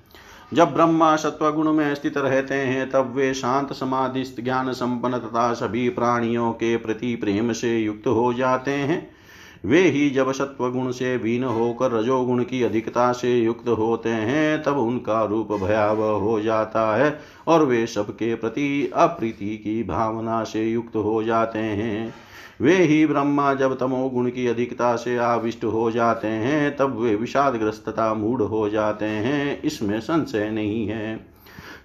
जब 0.53 0.73
ब्रह्मा 0.73 1.15
सत्वगुण 1.15 1.73
में 1.73 1.95
स्थित 1.95 2.17
रहते 2.17 2.53
हैं, 2.53 2.89
तब 2.89 3.13
वे 3.15 3.33
शांत 3.33 3.73
समाधि, 3.73 4.23
ज्ञान 4.39 4.71
संपन्न 4.71 5.17
तथा 5.17 5.53
सभी 5.53 5.89
प्राणियों 5.89 6.51
के 6.51 6.77
प्रति 6.77 7.15
प्रेम 7.15 7.51
से 7.51 7.79
युक्त 7.79 8.07
हो 8.07 8.33
जाते 8.33 8.71
हैं। 8.71 9.22
वे 9.65 9.81
ही 9.81 10.09
जब 10.09 10.31
सत्व 10.31 10.69
गुण 10.69 10.91
से 10.91 11.17
वीन 11.17 11.43
होकर 11.43 11.91
रजोगुण 11.91 12.43
की 12.43 12.63
अधिकता 12.63 13.11
से 13.11 13.39
युक्त 13.39 13.69
होते 13.69 14.09
हैं, 14.09 14.63
तब 14.63 14.77
उनका 14.77 15.23
रूप 15.23 15.51
भयावह 15.51 16.11
हो 16.19 16.41
जाता 16.41 16.95
है 16.95 17.19
और 17.47 17.65
वे 17.65 17.85
सबके 17.87 18.35
प्रति 18.35 18.91
अप्रीति 18.95 19.57
की 19.57 19.83
भावना 19.83 20.43
से 20.43 20.69
युक्त 20.69 20.95
हो 20.95 21.23
जाते 21.23 21.59
हैं। 21.59 22.13
वे 22.61 22.75
ही 22.75 23.05
ब्रह्मा 23.05 23.53
जब 23.53 23.77
तमोगुण 23.77 24.29
की 24.29 24.47
अधिकता 24.47 24.95
से 24.95 25.17
आविष्ट 25.17 25.63
हो 25.63 25.91
जाते 25.91 26.27
हैं, 26.27 26.77
तब 26.77 26.99
वे 26.99 27.15
विषादग्रस्तता 27.15 28.13
मूढ़ 28.13 28.41
हो 28.41 28.69
जाते 28.69 29.05
हैं, 29.05 29.61
इसमें 29.61 29.99
संशय 29.99 30.49
नहीं 30.49 30.87
है। 30.87 31.33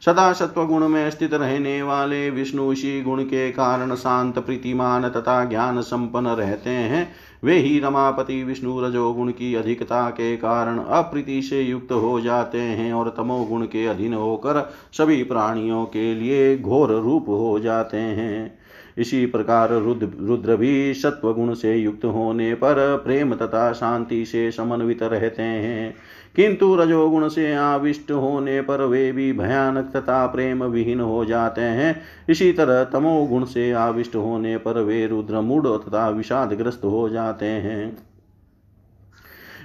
सदा 0.07 0.33
सत्व 0.33 0.67
गुण 0.67 0.89
में 0.89 1.11
स्थित 1.11 1.35
रहने 1.35 1.83
वाले 1.83 2.31
विष्णु 2.31 2.73
इसी 2.73 3.03
गुण 3.03 3.23
के 3.23 3.51
कारण 3.53 3.95
शांत, 3.95 4.39
प्रीतिमान 4.39 5.09
तथा 5.09 5.45
ज्ञान 5.45 5.81
संपन्न 5.81 6.27
रहते 6.27 6.71
हैं। 6.71 7.13
वे 7.45 7.59
ही 7.59 7.79
रमापति 7.81 8.45
विष्णु 8.45 8.81
रजोगुण 8.81 9.31
की 9.31 9.55
अधिकता 9.55 10.11
के 10.11 10.37
कारण 10.37 10.79
अप्रीति 10.79 11.43
से 11.43 11.63
युक्त 11.63 11.93
हो 11.93 12.21
जाते 12.21 12.61
हैं 12.61 12.93
और 12.93 13.15
तमोगुण 13.17 13.63
के 13.63 13.87
अधीन 13.87 14.15
होकर 14.15 14.71
सभी 14.93 15.23
प्राणियों 15.23 15.85
के 15.85 16.15
लिए 16.15 16.59
घोर 16.59 16.93
रूप 16.93 17.29
हो 17.29 17.59
जाते 17.61 17.97
हैं। 17.97 18.59
इसी 18.99 19.27
प्रकार 19.27 19.71
रुद्र 19.71 20.09
रुद्र 20.21 20.57
भी 20.57 20.95
सत्वगुण 20.95 21.55
से 21.55 21.77
युक्त 21.77 22.05
होने 22.05 22.55
पर 22.55 23.03
प्रेम 23.05 23.35
तथा 23.35 23.73
शांति 23.73 24.25
से 24.25 24.51
समन्वित 24.51 25.03
रहते 25.03 25.43
हैं। 25.43 25.95
किंतु 26.39 26.77
रजोगुण 26.77 27.29
से 27.29 27.55
आविष्ट 27.55 28.11
होने 28.11 28.61
पर 28.61 28.81
वे 28.85 29.13
भी 29.13 29.33
भयानक 29.33 29.85
तथा 29.97 30.27
प्रेम 30.27 30.65
विहीन 30.65 31.01
हो 31.01 31.25
जाते 31.25 31.61
हैं। 31.61 32.01
इसी 32.29 32.53
तरह 32.53 32.85
तमोगुण 32.85 33.45
से 33.45 33.73
आविष्ट 33.73 34.17
होने 34.17 34.57
पर 34.57 34.83
वे 34.83 35.07
रुद्र 35.07 35.41
मूड 35.41 35.67
तथा 35.67 36.09
विषादग्रस्त 36.09 36.81
हो 36.85 37.09
जाते 37.09 37.47
हैं। 37.47 37.97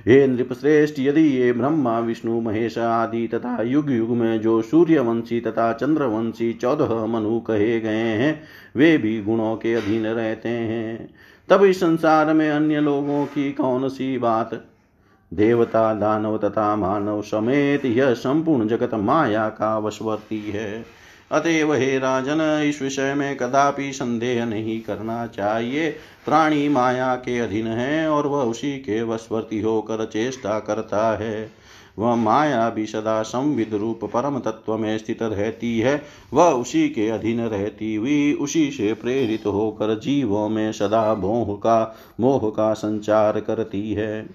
हे 0.07 0.27
नृपश्रेष्ठ, 0.27 0.95
यदि 0.99 1.21
ये 1.21 1.53
ब्रह्मा, 1.53 1.99
विष्णु, 1.99 2.41
महेश 2.41 2.77
आदि 2.77 3.27
तथा 3.27 3.61
युग 3.61 3.91
युग 3.91 4.09
में 4.09 4.41
जो 4.41 4.61
सूर्यवंशी 4.61 5.41
तथा 5.41 5.73
चंद्रवंशी 5.73 6.53
चौदह 6.53 7.05
मनु 7.05 7.39
कहे 7.39 7.79
गए 7.79 7.97
हैं, 7.97 8.43
वे 8.75 8.97
भी 8.97 9.21
गुणों 9.21 9.55
के 9.55 9.73
अधीन 9.73 10.05
रहते 10.05 10.49
हैं। 10.49 11.13
इस 11.65 11.79
संसार 11.79 12.33
में 12.33 12.49
अन्य 12.49 12.79
लोगों 12.79 13.25
की 13.25 13.51
कौन 13.51 13.89
सी 13.89 14.17
बात 14.17 14.67
देवता 15.33 15.93
दानव 15.93 16.37
तथा 16.37 16.75
मानव 16.75 17.21
समेत 17.21 17.85
यह 17.85 18.13
संपूर्ण 18.13 18.67
जगत 18.67 18.93
माया 18.93 19.49
का 19.49 19.77
वशवर्ती 19.77 20.51
है। 20.51 20.85
अतएव 21.31 21.73
हे 21.73 21.97
राजन, 21.99 22.63
इस 22.69 22.81
विषय 22.81 23.13
में 23.13 23.37
कदापि 23.37 23.91
संदेह 23.93 24.45
नहीं 24.45 24.81
करना 24.81 25.27
चाहिए। 25.27 25.89
प्राणी 26.25 26.69
माया 26.69 27.15
के 27.15 27.39
अधीन 27.39 27.67
है 27.67 28.07
और 28.09 28.27
वह 28.27 28.43
उसी 28.43 28.71
के 28.71 29.01
वशवर्ती 29.03 29.61
होकर 29.61 30.05
चेष्टा 30.05 30.59
करता 30.59 31.17
है। 31.17 31.51
वह 31.99 32.15
माया 32.15 32.69
भी 32.69 32.85
सदा 32.85 33.21
संविद 33.21 33.73
रूप 33.73 34.03
परम 34.03 34.39
तत्व 34.39 34.77
में 34.77 34.97
स्थित 34.97 35.23
रहती 35.23 35.79
है। 35.79 36.01
वह 36.33 36.45
उसी 36.45 36.89
के 36.89 37.09
अधीन 37.09 37.41
रहती 37.41 37.95
हुई 37.95 38.33
उसी 38.33 38.71
से 38.71 38.93
प्रेरित 38.93 39.45
होकर 39.45 39.99
जीवों 39.99 40.49
में 40.49 40.71
सदा 40.71 41.15
मोह 41.15 41.55
का 41.55 41.95
मोह 42.19 42.49
का 42.49 42.73
संचार 42.73 43.39
करती 43.39 43.93
है। 43.93 44.29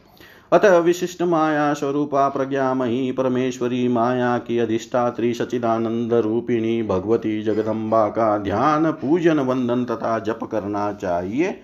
अतः 0.52 0.78
विशिष्ट 0.78 1.22
माया 1.22 1.74
स्वरूपा 1.74 2.28
प्रज्ञामयी 2.28 3.12
परमेश्वरी 3.12 3.88
माया 3.88 4.38
की 4.38 4.58
अधिष्ठात्री 4.58 5.34
सचिदानंद 5.34 6.14
रूपिणी 6.14 6.82
भगवती 6.82 7.42
जगदम्बा 7.42 8.08
का 8.08 8.38
ध्यान, 8.38 8.90
पूजन, 8.92 9.38
वंदन 9.38 9.84
तथा 9.84 10.18
जप 10.18 10.40
करना 10.44 10.92
चाहिए। 10.92 11.60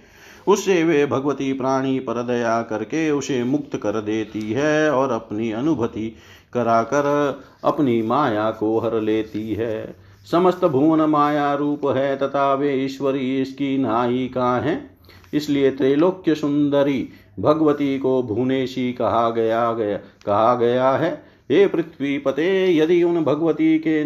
उससे 0.49 0.85
वे 0.85 1.07
भगवती 1.07 1.53
प्राणी 1.53 1.99
पर 1.99 2.23
दया 2.23 2.63
करके 2.63 3.11
उसे 3.11 3.45
मुक्त 3.45 3.77
कर 3.77 4.01
देती 4.01 4.53
है 4.53 4.91
और 4.91 5.11
अपनी 5.11 5.53
अनुभूति 5.53 6.17
कराकर 6.55 7.41
अपनी 7.65 8.03
माया 8.03 8.51
को 8.51 8.79
हर 8.79 9.01
लेती 9.01 9.55
है। 9.55 9.97
समस्त 10.31 10.65
भुवन 10.65 11.01
माया 11.01 11.55
रूप 11.55 11.87
है 11.87 12.17
तथा 12.17 12.55
वे 12.55 12.75
ईश्वरी 12.75 13.43
इसकी 13.43 13.79
नायिका 13.79 14.57
है। 14.57 14.91
इसलिए 15.35 15.71
त्रैलोक्य 15.71 16.35
सुंदरी 16.35 17.09
भगवती 17.39 17.99
को 17.99 18.23
भुवनेशी 18.23 18.93
कहा 18.93 19.29
गया 19.31 19.73
गया, 19.73 19.97
कहा 19.97 20.55
गया 20.55 20.91
है। 20.91 21.13
हे 21.51 21.67
पृथ्वी 21.67 22.19
पते 22.19 22.77
यदि 22.77 23.03
उन 23.03 23.25
भगवती 23.25 23.79
के 23.79 24.03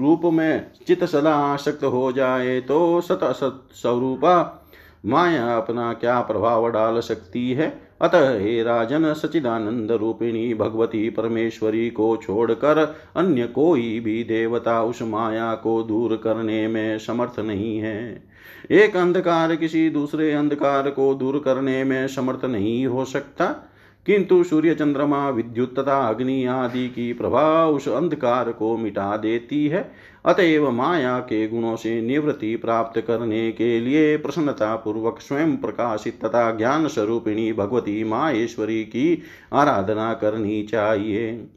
रूप 0.00 0.22
में 0.24 0.70
चित 0.86 1.04
सदा 1.04 1.34
आसक्त 1.34 1.84
हो 1.84 2.12
जाए 2.12 2.60
तो 2.60 3.00
सत 3.00 3.22
असत 3.22 3.68
स्वरूपा 3.74 4.62
माया 5.06 5.56
अपना 5.56 5.92
क्या 5.92 6.20
प्रभाव 6.20 6.68
डाल 6.68 7.00
सकती 7.00 7.50
है? 7.52 7.68
अतः 8.00 8.38
हे 8.38 8.62
राजन, 8.62 9.12
सचिदानंद 9.12 9.92
रूपिणी, 9.92 10.54
भगवती 10.54 11.10
परमेश्वरी 11.10 11.90
को 11.90 12.16
छोड़कर 12.16 12.78
अन्य 13.16 13.46
कोई 13.46 14.00
भी 14.00 14.24
देवता 14.24 14.82
उस 14.82 15.02
माया 15.02 15.54
को 15.54 15.82
दूर 15.82 16.16
करने 16.16 16.66
में 16.68 16.98
समर्थ 16.98 17.40
नहीं 17.40 17.78
है। 17.78 18.22
एक 18.70 18.96
अंधकार 18.96 19.56
किसी 19.56 19.90
दूसरे 19.90 20.32
अंधकार 20.32 20.90
को 20.90 21.14
दूर 21.14 21.42
करने 21.44 21.84
में 21.84 22.08
समर्थ 22.08 22.44
नहीं 22.44 22.86
हो 22.86 23.04
सकता। 23.04 23.72
किंतु 24.06 24.44
सूर्य 24.44 24.74
चंद्रमा, 24.74 25.30
विद्युत 25.30 25.78
तथा 25.78 26.08
अग्नि 26.08 26.44
आदि 26.44 26.88
की 26.88 27.12
प्रभाव 27.12 27.74
उस 27.74 27.88
अंधकार 27.88 28.52
को 28.52 28.76
मिटा 28.76 29.16
देती 29.16 29.66
है। 29.66 29.92
अतएव 30.24 30.70
माया 30.70 31.18
के 31.18 31.48
गुणों 31.48 31.76
से 31.76 32.00
निवृत्ति 32.00 32.56
प्राप्त 32.56 33.00
करने 33.00 33.52
के 33.52 33.80
लिए 33.80 34.16
प्रसन्नता 34.16 34.76
पूर्वक 34.76 35.20
स्वयं 35.20 35.56
प्रकाशित 35.56 36.24
तथा 36.24 36.50
ज्ञान 36.50 36.88
स्वरूपिणी 36.88 37.52
भगवती 37.52 38.04
माहेश्वरी 38.04 38.84
की 38.84 39.22
आराधना 39.52 40.14
करनी 40.14 40.62
चाहिए। 40.62 41.48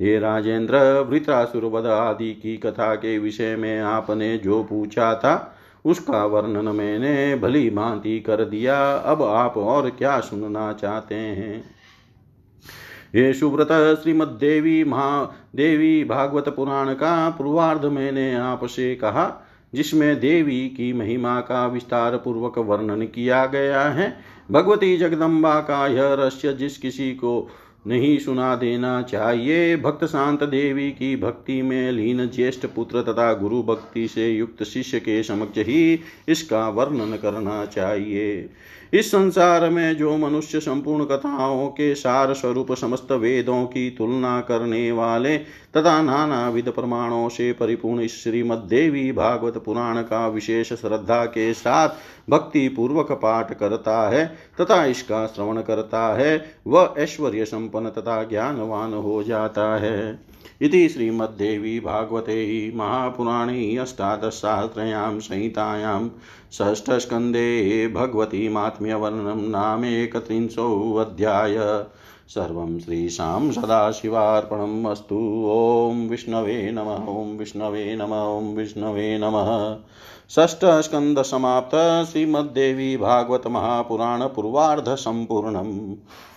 ये 0.00 0.18
राजेंद्र, 0.18 1.06
वृत्रासुर 1.10 1.86
आदि 1.86 2.32
की 2.32 2.56
कथा 2.56 2.94
के 2.94 3.18
विषय 3.18 3.56
में 3.56 3.80
आपने 3.80 4.38
जो 4.38 4.62
पूछा 4.64 5.14
था 5.14 5.53
उसका 5.84 6.24
वर्णन 6.24 6.74
मैंने 6.74 7.36
भली 7.36 7.70
भांति 7.70 8.20
कर 8.20 8.44
दिया। 8.44 8.92
अब 8.94 9.22
आप 9.22 9.56
और 9.56 9.90
क्या 9.90 10.20
सुनना 10.20 10.72
चाहते 10.72 11.14
हैं? 11.14 11.74
ये 13.14 13.32
सुव्रत 13.34 14.00
श्रीमद्देवी 14.02 14.84
महादेवी 14.84 16.04
भागवत 16.04 16.48
पुराण 16.48 16.94
का 16.94 17.30
पूर्वार्ध 17.30 17.84
मैंने 17.84 18.34
आपसे 18.34 18.94
कहा, 18.94 19.46
जिसमें 19.74 20.20
देवी 20.20 20.68
की 20.68 20.92
महिमा 20.92 21.40
का 21.40 21.66
विस्तार 21.66 22.16
पूर्वक 22.16 22.58
वर्णन 22.58 23.06
किया 23.06 23.46
गया 23.46 23.82
है। 23.82 24.16
भगवती 24.50 24.96
जगदम्बा 24.96 25.60
का 25.60 25.86
यह 25.86 26.14
रहस्य 26.14 26.52
जिस 26.52 26.78
किसी 26.78 27.12
को 27.12 27.48
नहीं 27.84 28.18
सुना 28.18 28.54
देना 28.56 29.00
चाहिए। 29.02 29.76
भक्त 29.76 30.04
शांत 30.04 30.42
देवी 30.42 30.90
की 30.90 31.14
भक्ति 31.16 31.60
में 31.62 31.90
लीन 31.92 32.26
ज्येष्ठ 32.26 32.66
पुत्र 32.66 33.02
तथा 33.02 33.32
गुरु 33.32 33.62
भक्ति 33.62 34.06
से 34.08 34.30
युक्त 34.30 34.62
शिष्य 34.64 35.00
के 35.00 35.22
समक्ष 35.22 35.58
ही 35.58 36.00
इसका 36.28 36.68
वर्णन 36.68 37.16
करना 37.16 37.64
चाहिए। 37.66 38.50
इस 38.92 39.10
संसार 39.10 39.68
में 39.70 39.96
जो 39.96 40.16
मनुष्य 40.16 40.60
संपूर्ण 40.60 41.04
कथाओं 41.04 41.66
के 41.68 41.94
सार 41.94 42.32
स्वरूप 42.34 42.72
समस्त 42.72 43.12
वेदों 43.12 43.64
की 43.66 43.88
तुलना 43.90 44.40
करने 44.40 44.90
वाले 44.92 45.36
तथा 45.76 46.00
नाना 46.02 46.48
विध 46.48 46.68
प्रमाणों 46.68 47.28
से 47.28 47.52
परिपूर्ण 47.52 48.06
श्रीमद्देवी 48.06 49.10
भागवत 49.12 49.56
पुराण 49.58 50.00
का 50.02 50.26
विशेष 50.28 50.72
श्रद्धा 50.72 51.24
के 51.24 51.52
साथ 51.54 51.88
भक्ति 52.30 52.66
पूर्वक 52.68 53.10
पाठ 53.12 53.52
करता 53.52 53.98
है 54.10 54.26
तथा 54.60 54.84
इसका 54.84 55.26
श्रवण 55.26 55.60
करता 55.62 56.06
है, 56.14 56.44
वह 56.66 56.94
ऐश्वर्य 56.98 57.44
तथा 57.82 58.22
ज्ञानवान 58.22 58.94
हो 58.94 59.22
जाता 59.22 59.76
है। 59.76 60.20
इति 60.62 60.88
श्रीमद्देवी 60.88 61.80
भागवते 61.80 62.72
महापुराणे 62.76 63.76
अष्टादशसाहस्रयां 63.76 65.20
संहितायां 65.20 66.08
षष्ठस्कन्धे 66.52 67.88
भगवती 67.88 68.48
मात्म्यवर्णनं 68.48 69.50
नामेकत्रिंशोऽध्याय 69.50 71.84
सर्वं 72.28 72.80
श्रीशां 72.80 73.52
सदाशिवार्पणम् 73.52 74.86
अस्तु। 74.86 75.44
ॐ 75.48 76.08
विष्णवे 76.08 76.72
नमः, 76.72 76.94
ॐ 76.94 77.38
विष्णवे 77.38 77.96
नमः, 77.96 78.16
ॐ 78.16 78.54
विष्णवे 78.54 79.18
नमः। 79.18 82.04
श्रीमद्देवी 82.04 82.96
भागवत 82.96 83.46
महापुराण 83.46 84.22
पूर्वार्ध 84.22 84.94
सम्पूर्णम् 84.94 85.94